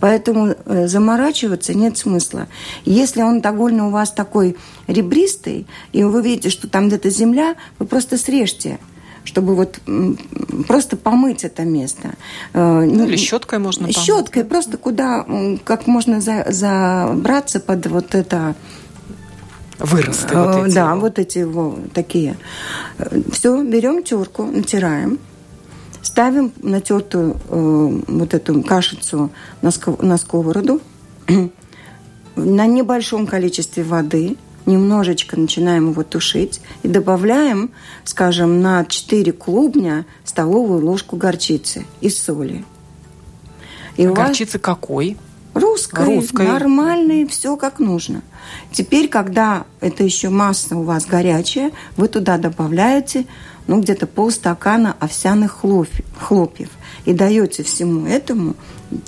[0.00, 2.48] Поэтому э, заморачиваться нет смысла.
[2.84, 4.56] Если он довольно у вас такой
[4.88, 8.78] ребристый, и вы видите, что там где-то земля, вы просто срежьте
[9.24, 9.80] чтобы вот
[10.66, 12.14] просто помыть это место.
[12.52, 13.96] Э, ну, или щеткой можно помыть.
[13.96, 15.26] Щеткой, просто куда,
[15.64, 18.54] как можно за, забраться под вот это
[19.78, 20.74] выросты вот э, эти.
[20.74, 22.36] Да, вот эти вот такие.
[23.30, 25.18] Все, берем терку, натираем.
[26.02, 29.30] Ставим натертую э, вот эту кашицу
[29.62, 30.80] на, сков- на сковороду
[32.36, 37.70] на небольшом количестве воды, немножечко начинаем его тушить и добавляем,
[38.04, 42.64] скажем, на 4 клубня столовую ложку горчицы и соли.
[43.96, 44.62] И горчицы вас...
[44.62, 45.16] какой?
[45.54, 48.22] Русской, Русской, нормальной, все как нужно.
[48.70, 53.26] Теперь, когда это еще масса у вас горячая, вы туда добавляете
[53.66, 55.62] ну, где-то полстакана овсяных
[56.18, 56.70] хлопьев
[57.04, 58.56] и даете всему этому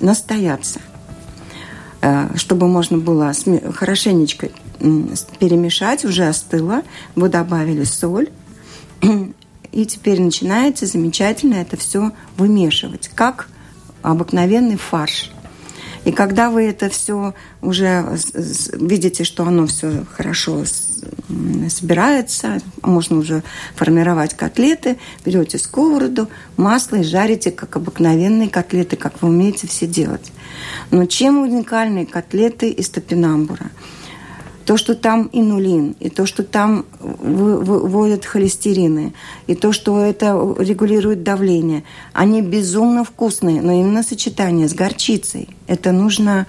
[0.00, 0.80] настояться,
[2.02, 3.32] э, чтобы можно было
[3.74, 6.82] хорошенечко перемешать, уже остыло,
[7.14, 8.28] вы добавили соль,
[9.72, 13.48] и теперь начинаете замечательно это все вымешивать, как
[14.02, 15.30] обыкновенный фарш.
[16.04, 18.04] И когда вы это все уже
[18.74, 20.64] видите, что оно все хорошо
[21.70, 23.42] собирается, можно уже
[23.74, 30.30] формировать котлеты, берете сковороду, масло и жарите, как обыкновенные котлеты, как вы умеете все делать.
[30.90, 33.70] Но чем уникальны котлеты из топинамбура?
[34.64, 39.12] То, что там инулин, и то, что там вводят холестерины,
[39.46, 45.92] и то, что это регулирует давление, они безумно вкусные, но именно сочетание с горчицей, это
[45.92, 46.46] нужно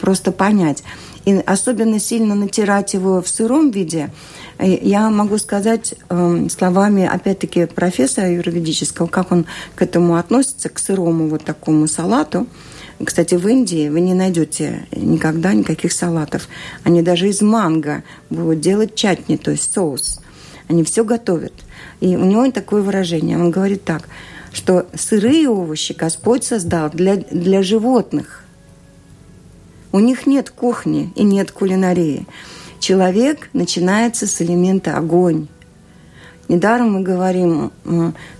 [0.00, 0.82] просто понять.
[1.26, 4.10] И особенно сильно натирать его в сыром виде,
[4.56, 10.78] э, я могу сказать э, словами, опять-таки, профессора юридического, как он к этому относится, к
[10.78, 12.46] сырому вот такому салату–
[13.04, 16.48] кстати, в Индии вы не найдете никогда никаких салатов.
[16.84, 20.20] Они даже из манго будут делать чатни, то есть соус.
[20.68, 21.54] Они все готовят.
[22.00, 23.38] И у него такое выражение.
[23.38, 24.08] Он говорит так,
[24.52, 28.44] что сырые овощи Господь создал для, для животных.
[29.92, 32.26] У них нет кухни и нет кулинарии.
[32.78, 35.48] Человек начинается с элемента огонь.
[36.48, 37.72] Недаром мы говорим,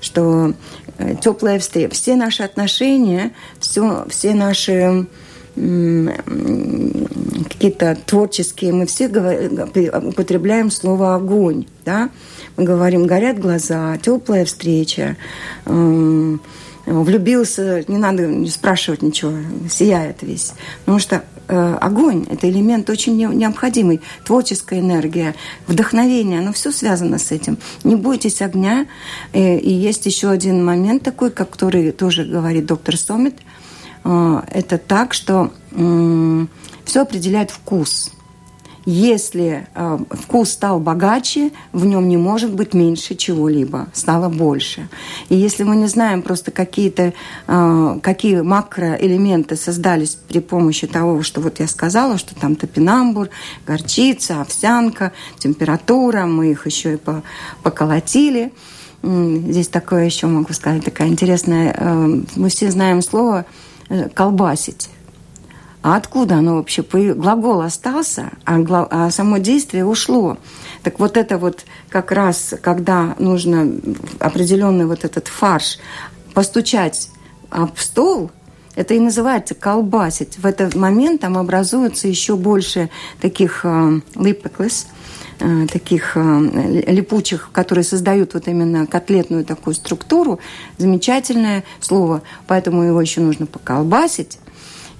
[0.00, 0.54] что
[1.22, 5.06] теплая встреча, все наши отношения, все, все наши
[7.48, 12.08] какие-то творческие, мы все употребляем слово огонь, да?
[12.56, 15.16] Мы говорим, горят глаза, теплая встреча,
[16.86, 19.32] влюбился, не надо спрашивать ничего,
[19.68, 20.54] сияет весь.
[20.84, 24.00] Потому что Э, огонь– это элемент очень необходимый.
[24.24, 25.34] Творческая энергия,
[25.66, 27.58] вдохновение, оно все связано с этим.
[27.82, 28.86] Не бойтесь огня.
[29.32, 33.34] Э, и есть еще один момент такой, который тоже говорит доктор Сомит.
[34.04, 35.50] Э, это так, что
[36.84, 38.12] все определяет вкус–
[38.86, 44.88] если э, вкус стал богаче, в нем не может быть меньше чего-либо, стало больше.
[45.28, 47.12] И если мы не знаем просто какие-то,
[47.46, 53.28] э, какие макроэлементы создались при помощи того, что вот я сказала, что там топинамбур,
[53.66, 56.98] горчица, овсянка, температура, мы их еще и
[57.62, 58.52] поколотили.
[59.02, 63.46] Здесь такое еще могу сказать, такая интересная, э, мы все знаем слово
[63.88, 64.90] э, колбасить.
[65.82, 66.82] А откуда оно вообще?
[66.82, 68.86] Глагол остался, а, гла...
[68.90, 70.36] а само действие ушло.
[70.82, 73.72] Так вот это вот как раз, когда нужно
[74.18, 75.78] определенный вот этот фарш
[76.34, 77.08] постучать
[77.48, 78.30] об стол,
[78.76, 80.38] это и называется колбасить.
[80.38, 82.88] В этот момент там образуется еще больше
[83.20, 84.00] таких э,
[85.40, 90.40] э, таких э, липучих, которые создают вот именно котлетную такую структуру.
[90.78, 94.38] Замечательное слово, поэтому его еще нужно поколбасить.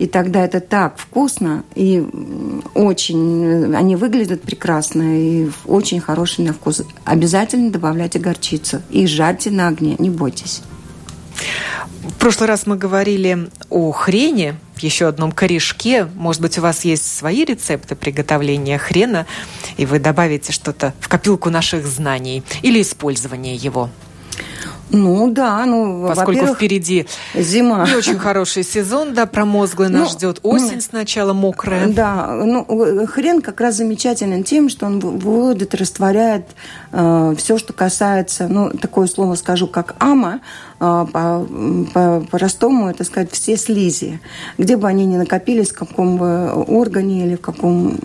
[0.01, 2.03] И тогда это так вкусно, и
[2.73, 6.83] очень, они выглядят прекрасно, и очень хороший на вкус.
[7.05, 10.63] Обязательно добавляйте горчицу и жарьте на огне, не бойтесь.
[12.03, 16.07] В прошлый раз мы говорили о хрене, еще одном корешке.
[16.15, 19.27] Может быть, у вас есть свои рецепты приготовления хрена,
[19.77, 23.91] и вы добавите что-то в копилку наших знаний или использования его.
[24.93, 27.87] Ну да, ну поскольку впереди зима.
[27.87, 31.89] Не очень хороший сезон, да, промозглый ну, нас ждет осень сначала мокрая.
[31.89, 36.47] Да, ну хрен как раз замечателен тем, что он выводит, растворяет
[36.93, 40.41] э, все, что касается, ну такое слово скажу, как ама,
[40.81, 41.47] э, по,
[41.95, 44.21] по, по-простому, это сказать, все слизи,
[44.59, 47.97] где бы они ни накопились, в каком бы органе или в каком э,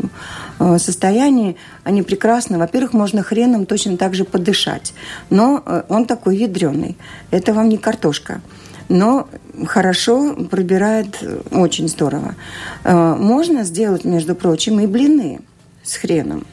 [0.77, 2.57] состоянии, они прекрасны.
[2.57, 4.93] Во-первых, можно хреном точно так же подышать,
[5.29, 6.97] но э, он такой ядрен зеленый.
[7.31, 8.41] Это вам не картошка.
[8.87, 9.27] Но
[9.65, 11.17] хорошо пробирает
[11.51, 12.35] очень здорово.
[12.83, 15.39] Э, можно сделать, между прочим, и блины
[15.83, 16.45] с хреном.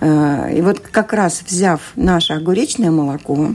[0.00, 3.54] Э, и вот как раз взяв наше огуречное молоко,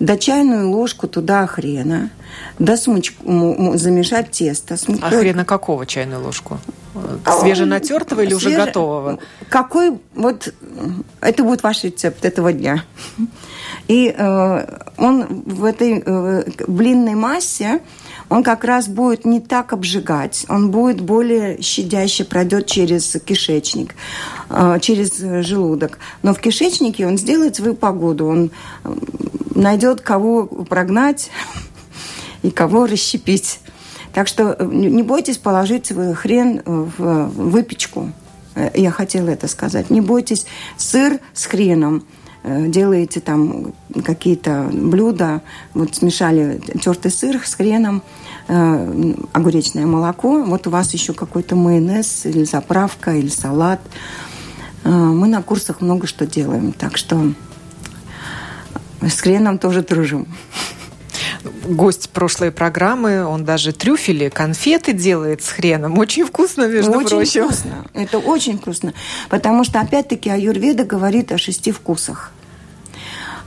[0.00, 2.10] до чайную ложку туда хрена,
[2.58, 4.76] до смычку, замешать тесто.
[4.76, 6.58] С А хрена какого чайную ложку?
[7.24, 8.48] А Свеженатертого или Свеже...
[8.48, 9.18] уже готового?
[9.48, 10.52] Какой, вот,
[11.20, 12.84] это будет ваш рецепт этого дня.
[13.88, 17.80] И э, он в этой э, блинной массе,
[18.28, 23.94] он как раз будет не так обжигать, он будет более щадяще, пройдет через кишечник,
[24.50, 25.98] э, через желудок.
[26.22, 28.50] Но в кишечнике он сделает свою погоду, он
[28.84, 28.94] э,
[29.54, 31.30] найдет кого прогнать
[32.42, 33.60] и кого расщепить.
[34.18, 38.10] Так что э, не бойтесь положить свой хрен в выпечку.
[38.56, 39.90] Э, я хотела это сказать.
[39.90, 40.44] Не бойтесь
[40.76, 42.02] сыр с хреном
[42.44, 43.74] Э, делаете там
[44.04, 45.42] какие-то блюда,
[45.74, 48.02] вот смешали тертый сыр с хреном,
[48.46, 53.80] э, огуречное молоко, вот у вас еще какой-то майонез или заправка, или салат.
[54.84, 57.32] Э, мы на курсах много что делаем, так что
[59.02, 60.26] с хреном тоже дружим.
[61.64, 65.98] Гость прошлой программы, он даже трюфели, конфеты делает с хреном.
[65.98, 67.18] Очень вкусно, между очень прочим.
[67.18, 67.86] Очень вкусно.
[67.94, 68.94] Это очень вкусно.
[69.28, 72.32] Потому что, опять-таки, аюрведа говорит о шести вкусах.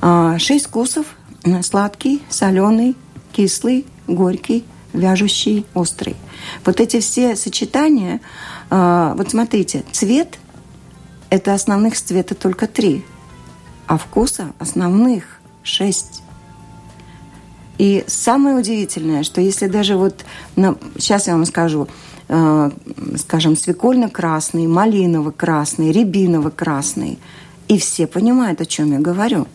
[0.01, 1.05] А, шесть вкусов–
[1.61, 2.95] сладкий, соленый,
[3.31, 6.15] кислый, горький, вяжущий, острый.
[6.65, 8.19] Вот эти все сочетания,
[8.69, 10.39] а, вот смотрите, цвет–
[11.29, 13.05] это основных цвета только три,
[13.87, 16.20] а вкуса основных шесть.
[17.77, 21.87] И самое удивительное, что если даже вот, на, сейчас я вам скажу,
[22.27, 22.71] э,
[23.17, 27.19] скажем, свекольно-красный, малиново-красный, рябиново-красный,
[27.67, 29.47] и все понимают, о чем я говорю.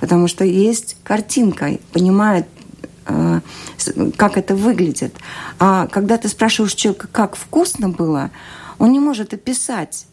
[0.00, 2.46] Потому что есть картинка, понимают,
[3.06, 3.40] э,
[4.16, 5.14] как это выглядит.
[5.58, 8.30] А когда ты спрашиваешь человека, как вкусно было,
[8.78, 10.06] он не может описать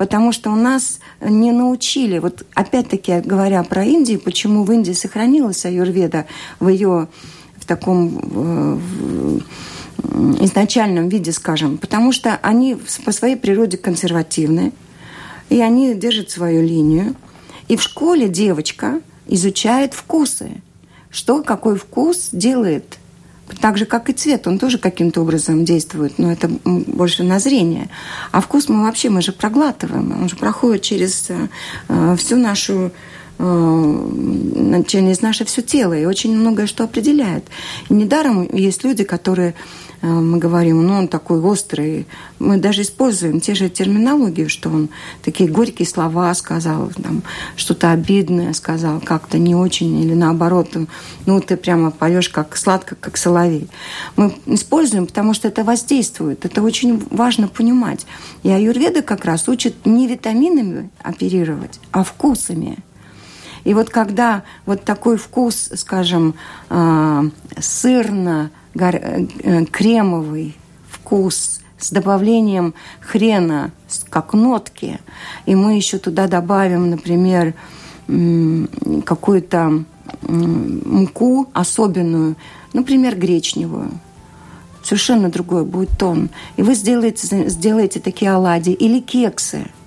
[0.00, 5.66] потому что у нас не научили, вот опять-таки говоря про Индию, почему в Индии сохранилась
[5.66, 6.24] аюрведа
[6.58, 7.08] в ее
[7.58, 9.42] в таком в,
[10.42, 14.72] изначальном виде, скажем, потому что они по своей природе консервативны,
[15.50, 17.14] и они держат свою линию.
[17.68, 20.62] И в школе девочка изучает вкусы,
[21.10, 22.99] что какой вкус делает
[23.60, 27.88] так же, как и цвет, он тоже каким-то образом действует, но это больше на зрение.
[28.32, 32.92] А вкус мы вообще, мы же проглатываем, он же проходит через э, всю нашу
[33.38, 37.44] э, через наше все тело и очень многое что определяет.
[37.88, 42.06] И недаром есть люди, которые Э, мы говорим, ну, он такой острый.
[42.38, 44.88] Мы даже используем те же терминологии, что он
[45.22, 47.22] такие горькие слова сказал, там,
[47.56, 50.68] что-то обидное сказал, как-то не очень, или наоборот,
[51.26, 53.68] ну, ты прямо поешь как сладко, как соловей.
[54.16, 56.46] Мы используем, потому что это воздействует.
[56.46, 58.06] Это очень важно понимать.
[58.42, 62.78] И аюрведа как раз учит не витаминами оперировать, а вкусами.
[63.64, 66.34] И вот когда вот такой вкус, скажем,
[66.70, 70.56] э, сырно, Э, э, кремовый
[70.88, 73.72] вкус с добавлением хрена,
[74.10, 75.00] как нотки.
[75.46, 77.54] И мы еще туда добавим, например,
[79.04, 79.84] какую-то
[80.22, 82.36] муку особенную,
[82.72, 83.90] например, гречневую.
[84.82, 86.30] Совершенно другой будет тон.
[86.56, 89.66] И вы сделаете, сделаете такие оладьи или кексы–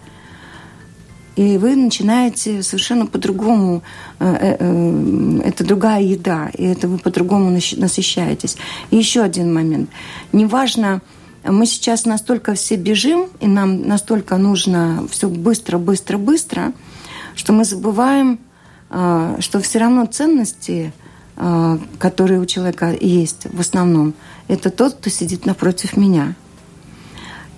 [1.36, 3.82] и вы начинаете совершенно по-другому,
[4.20, 8.56] э, э, э, это другая еда, и это вы по-другому насыщаетесь.
[8.92, 9.90] И еще один момент.
[10.32, 11.02] Неважно,
[11.44, 16.74] мы сейчас настолько все бежим, и нам настолько нужно все быстро, быстро, быстро,
[17.36, 18.40] что мы забываем,
[18.90, 20.94] что все равно ценности,
[21.36, 24.14] которые у человека есть в основном,
[24.48, 26.36] это тот, кто сидит напротив меня.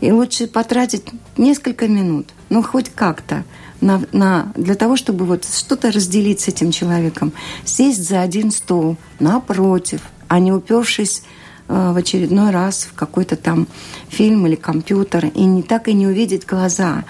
[0.02, 1.04] И лучше потратить
[1.38, 3.44] несколько минут, ну хоть как-то,
[3.82, 8.98] на, на, для того, чтобы вот что-то разделить с этим человеком, сесть за один стол
[9.20, 11.24] напротив, а не упершись
[11.68, 13.68] э, в очередной раз в какой-то там
[14.10, 17.04] фильм или компьютер, и не так и не увидеть глаза.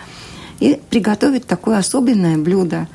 [0.59, 2.88] И приготовить такое особенное блюдо.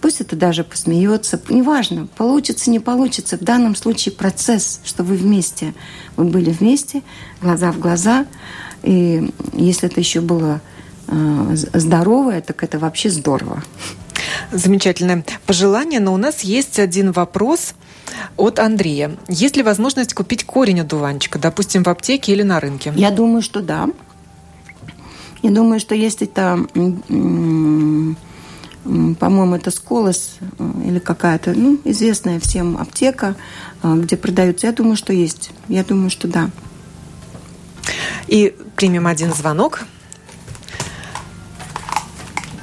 [0.00, 3.36] Пусть это даже посмеется, неважно, получится, не получится.
[3.36, 5.74] В данном случае процесс, что вы вместе,
[6.16, 7.02] вы были вместе,
[7.42, 8.26] глаза в глаза.
[8.82, 10.62] И если это еще было
[11.10, 13.62] здоровая, так это вообще здорово.
[14.52, 17.74] Замечательное пожелание, но у нас есть один вопрос
[18.36, 19.16] от Андрея.
[19.28, 22.92] Есть ли возможность купить корень одуванчика, допустим, в аптеке или на рынке?
[22.96, 23.88] Я думаю, что да.
[25.42, 26.66] Я думаю, что есть это,
[28.84, 33.36] по-моему, это сколос э, или какая-то, ну, известная всем аптека,
[33.82, 34.66] э, где продаются.
[34.66, 35.50] Я думаю, что есть.
[35.68, 36.50] Я думаю, что да.
[38.26, 39.84] И примем один звонок.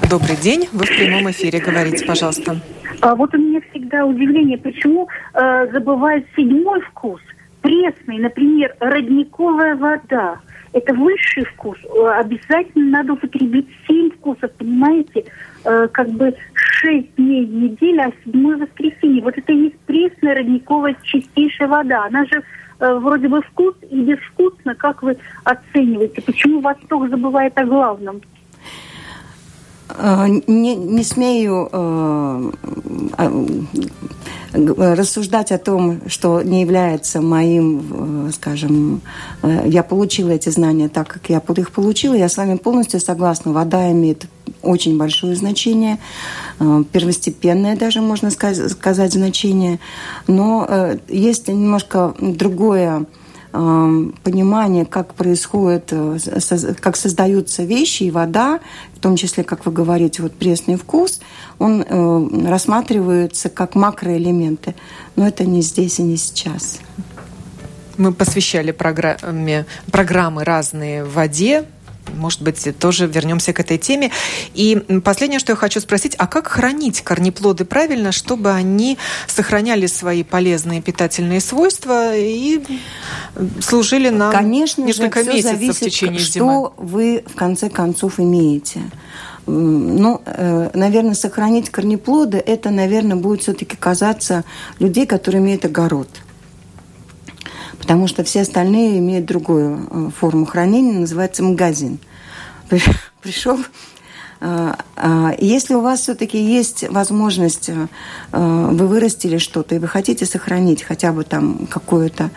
[0.06, 2.56] Добрый день, вы в прямом эфире, говорите, пожалуйста.
[3.00, 7.20] А вот у меня всегда удивление, почему э, забывают седьмой вкус,
[7.60, 10.40] пресный, например, родниковая вода.
[10.72, 11.76] Это высший вкус.
[11.84, 15.24] Э, обязательно надо употребить семь вкусов, понимаете?
[15.64, 19.22] Э, как бы шесть дней в неделю, а седьмой воскресенье.
[19.22, 22.04] Вот это и есть пресная родниковая чистейшая вода.
[22.04, 22.42] Она же
[22.80, 24.74] э, вроде бы вкус и безвкусно.
[24.74, 26.22] Как вы оцениваете?
[26.22, 28.22] Почему Восток забывает о главном?
[29.88, 32.50] Э, не, не смею э,
[34.52, 39.00] рассуждать о том, что не является моим, э, скажем,
[39.42, 42.14] я получила эти знания так, как я их получила.
[42.14, 43.52] Я с вами полностью согласна.
[43.52, 44.26] Вода имеет
[44.62, 45.98] очень большое значение,
[46.58, 49.78] первостепенное даже, можно сказать, значение.
[50.26, 53.06] Но есть немножко другое
[53.50, 56.18] понимание, как происходит, э,
[56.80, 58.60] как создаются вещи и вода,
[58.94, 61.20] в том числе, как вы говорите, вот пресный вкус,
[61.58, 64.74] он э, рассматривается как макроэлементы.
[65.16, 66.78] Но это не здесь и не сейчас.
[67.96, 71.64] Мы посвящали программе, программы разные в воде,
[72.14, 74.10] может быть, тоже вернемся к этой теме.
[74.54, 80.22] И последнее, что я хочу спросить, а как хранить корнеплоды правильно, чтобы они сохраняли свои
[80.22, 82.60] полезные питательные свойства и
[83.60, 86.52] служили нам Конечно несколько же, месяцев зависит, в течение что зимы?
[86.52, 88.80] Что вы в конце концов имеете?
[89.46, 94.44] Ну, э, наверное, сохранить корнеплоды, это, наверное, будет все-таки казаться
[94.78, 96.08] людей, которые имеют огород–
[97.88, 101.98] потому что все остальные имеют другую э, форму хранения, называется магазин.
[103.22, 103.58] Пришел
[104.42, 107.70] э, э, если у вас все-таки есть возможность,
[108.30, 112.30] вы вырастили что-то, и вы хотите сохранить хотя бы там какое-то,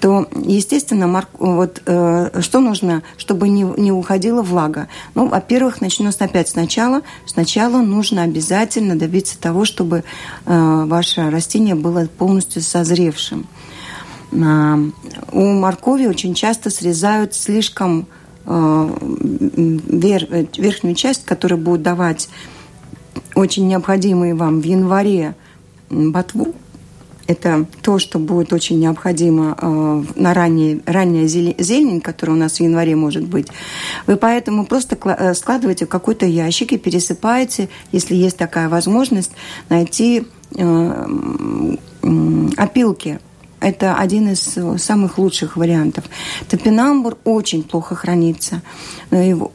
[0.00, 4.86] то, естественно, вот что нужно, чтобы не, не уходила влага?
[5.16, 7.02] Ну, во-первых, начну опять сначала.
[7.26, 10.04] Сначала нужно обязательно добиться того, чтобы
[10.44, 13.48] ваше растение было полностью созревшим.
[14.32, 18.06] У моркови очень часто срезают слишком
[18.46, 18.88] э,
[20.56, 22.30] верхнюю часть, которая будет давать
[23.34, 25.34] очень необходимые вам в январе
[25.90, 26.54] ботву.
[27.26, 32.60] Это то, что будет очень необходимо э, на раннее, ранняя зелень, которая у нас в
[32.60, 33.48] январе может быть.
[34.06, 39.32] Вы поэтому просто э, складываете в какой-то ящик и пересыпаете, если есть такая возможность,
[39.68, 40.26] найти
[42.56, 43.20] опилки–
[43.62, 46.04] это один из э, самых лучших вариантов.
[46.48, 48.62] Топинамбур очень плохо хранится.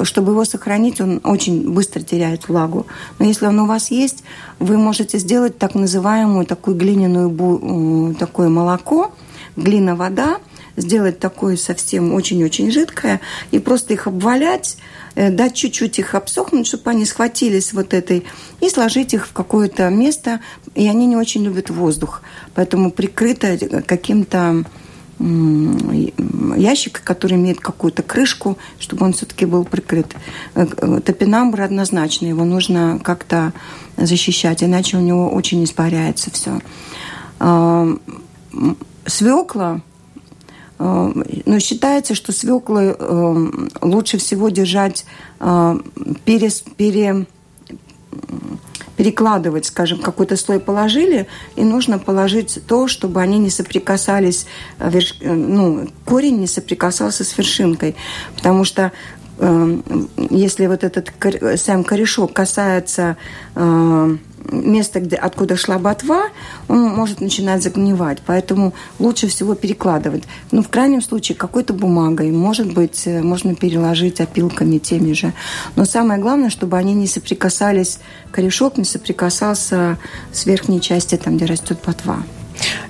[0.04, 2.86] Чтобы его сохранить, он очень быстро теряет влагу.
[3.20, 4.24] Но если он у вас есть,
[4.60, 9.12] вы можете сделать так называемую такую глиняную, э, такое молоко,
[9.56, 10.38] глина-вода,
[10.78, 13.20] сделать такое совсем очень-очень жидкое
[13.52, 14.78] и просто их обвалять,
[15.16, 18.26] э, дать чуть-чуть их обсохнуть, чтобы они схватились вот этой,
[18.62, 20.40] и сложить их в какое-то место.
[20.76, 22.22] И они не очень любят воздух,
[22.54, 24.64] поэтому прикрыто каким-то
[25.20, 30.16] ящик, который имеет какую-то крышку, чтобы он все-таки был прикрыт.
[30.54, 33.52] Э, э, топинамбур однозначно, его нужно как-то
[33.98, 36.62] защищать, иначе у него очень испаряется все.
[39.08, 39.82] Свекла
[40.80, 43.48] но считается, что свеклы э,
[43.82, 45.06] лучше всего держать,
[45.40, 45.80] э,
[46.24, 47.26] пере, пере,
[48.96, 54.48] перекладывать, скажем, какой-то слой положили, и нужно положить то, чтобы они не соприкасались,
[55.22, 57.96] ну, корень не соприкасался с вершинкой,
[58.36, 58.92] потому что
[60.32, 61.12] если вот этот
[61.60, 63.18] сам корешок касается
[64.52, 66.30] место, где, откуда шла ботва,
[66.68, 68.20] он может начинать загнивать.
[68.26, 70.24] Поэтому лучше всего перекладывать.
[70.52, 75.34] Ну, в крайнем случае, какой-то бумагой, может быть, э, можно переложить опилками теми же.
[75.76, 78.00] Но самое главное, чтобы они не соприкасались,
[78.32, 79.98] корешок не соприкасался
[80.32, 82.24] с верхней части, там, где растет ботва.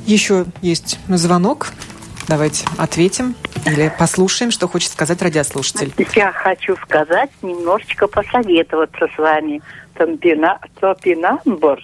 [0.06, 1.74] Еще есть звонок.
[2.28, 3.36] Давайте ответим
[3.66, 5.94] или послушаем, что хочет сказать радиослушатель.
[6.14, 9.62] Я хочу сказать, немножечко посоветоваться с вами
[9.98, 11.80] топина, топинамбур,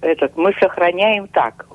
[0.00, 1.66] этот мы сохраняем так.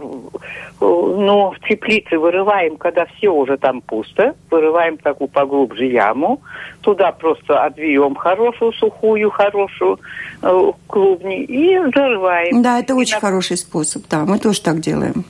[0.79, 6.41] Ну, в теплице вырываем, когда все уже там пусто, вырываем такую поглубже яму,
[6.81, 9.99] туда просто отвьем хорошую, сухую, хорошую
[10.41, 12.61] э, клубни и зарываем.
[12.61, 13.21] Да, это и очень на...
[13.21, 15.23] хороший способ, да, мы тоже так делаем.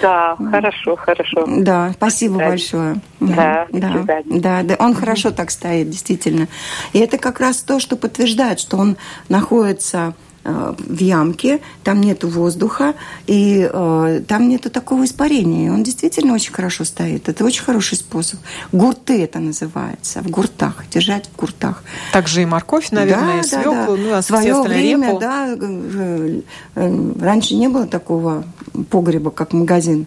[0.00, 1.44] Да, хорошо, хорошо.
[1.46, 2.48] Да, спасибо да.
[2.48, 3.00] большое.
[3.20, 6.48] Да, да, да, да, он хорошо так стоит, действительно.
[6.92, 8.96] И это как раз то, что подтверждает, что он
[9.28, 12.94] находится Э, в ямке, там нету воздуха,
[13.26, 15.70] и э, там нету такого испарения.
[15.70, 17.28] Он действительно очень хорошо стоит.
[17.28, 18.40] Это очень хороший способ.
[18.72, 21.84] Гурты это называется, в гуртах, держать в гуртах.
[22.14, 23.96] Также и морковь, наверное, да, и свеклу, да, да.
[23.96, 25.20] ну, а Свое время, репу.
[25.20, 26.40] да, э,
[26.76, 28.44] э, раньше не было такого
[28.90, 30.06] погреба, как магазин.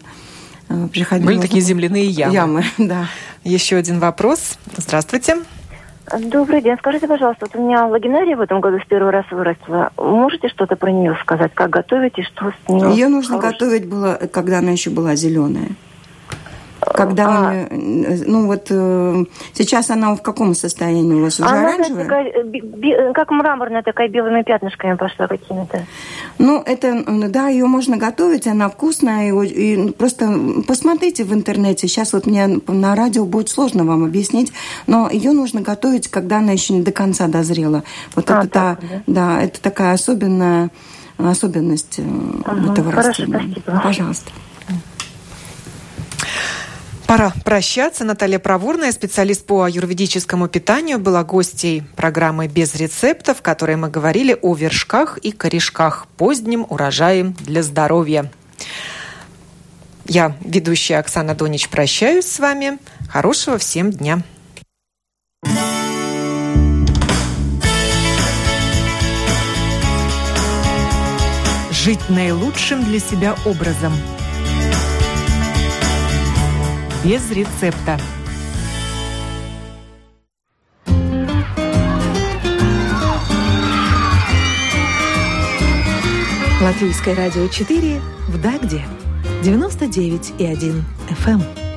[0.92, 1.34] Приходилось...
[1.34, 2.34] Были такие земляные ямы.
[2.34, 3.06] Ямы, да.
[3.44, 4.58] Еще один вопрос.
[4.76, 5.36] Здравствуйте.
[6.18, 6.76] Добрый день.
[6.78, 9.90] Скажите, пожалуйста, вот у меня лагинария в этом году в первый раз выросла.
[9.96, 11.52] Можете что-то про нее сказать?
[11.54, 12.92] Как готовить и что с ней?
[12.92, 13.52] Ее нужно хорошего?
[13.52, 15.70] готовить было, когда она еще была зеленая.
[16.94, 17.66] Когда а...
[17.70, 22.04] мы, ну вот э, сейчас она в каком состоянии у вас уже она, оранжевая?
[22.04, 25.86] Такая, би, как мраморная такая белыми пятнышками пошла какими-то.
[26.38, 30.32] Ну это, да, ее можно готовить, она вкусная и, и просто
[30.68, 31.88] посмотрите в интернете.
[31.88, 34.52] Сейчас вот мне на радио будет сложно вам объяснить,
[34.86, 37.82] но ее нужно готовить, когда она еще не до конца дозрела.
[38.14, 39.02] Вот а, это так, та, да?
[39.06, 40.70] да, это такая особенная
[41.18, 42.02] особенность э,
[42.44, 43.54] ага, этого хорошо, растения.
[43.56, 43.80] Спасибо.
[43.82, 44.30] Пожалуйста.
[47.14, 48.04] Пора прощаться.
[48.04, 54.36] Наталья Проворная, специалист по аюрведическому питанию, была гостьей программы «Без рецептов», в которой мы говорили
[54.42, 58.32] о вершках и корешках, позднем урожае для здоровья.
[60.06, 62.78] Я, ведущая Оксана Донич, прощаюсь с вами.
[63.08, 64.20] Хорошего всем дня.
[71.70, 73.92] Жить наилучшим для себя образом–
[77.04, 77.98] без рецепта.
[86.62, 88.82] Латвийское радио 4 в Дагде
[89.42, 91.73] 99,1 FM.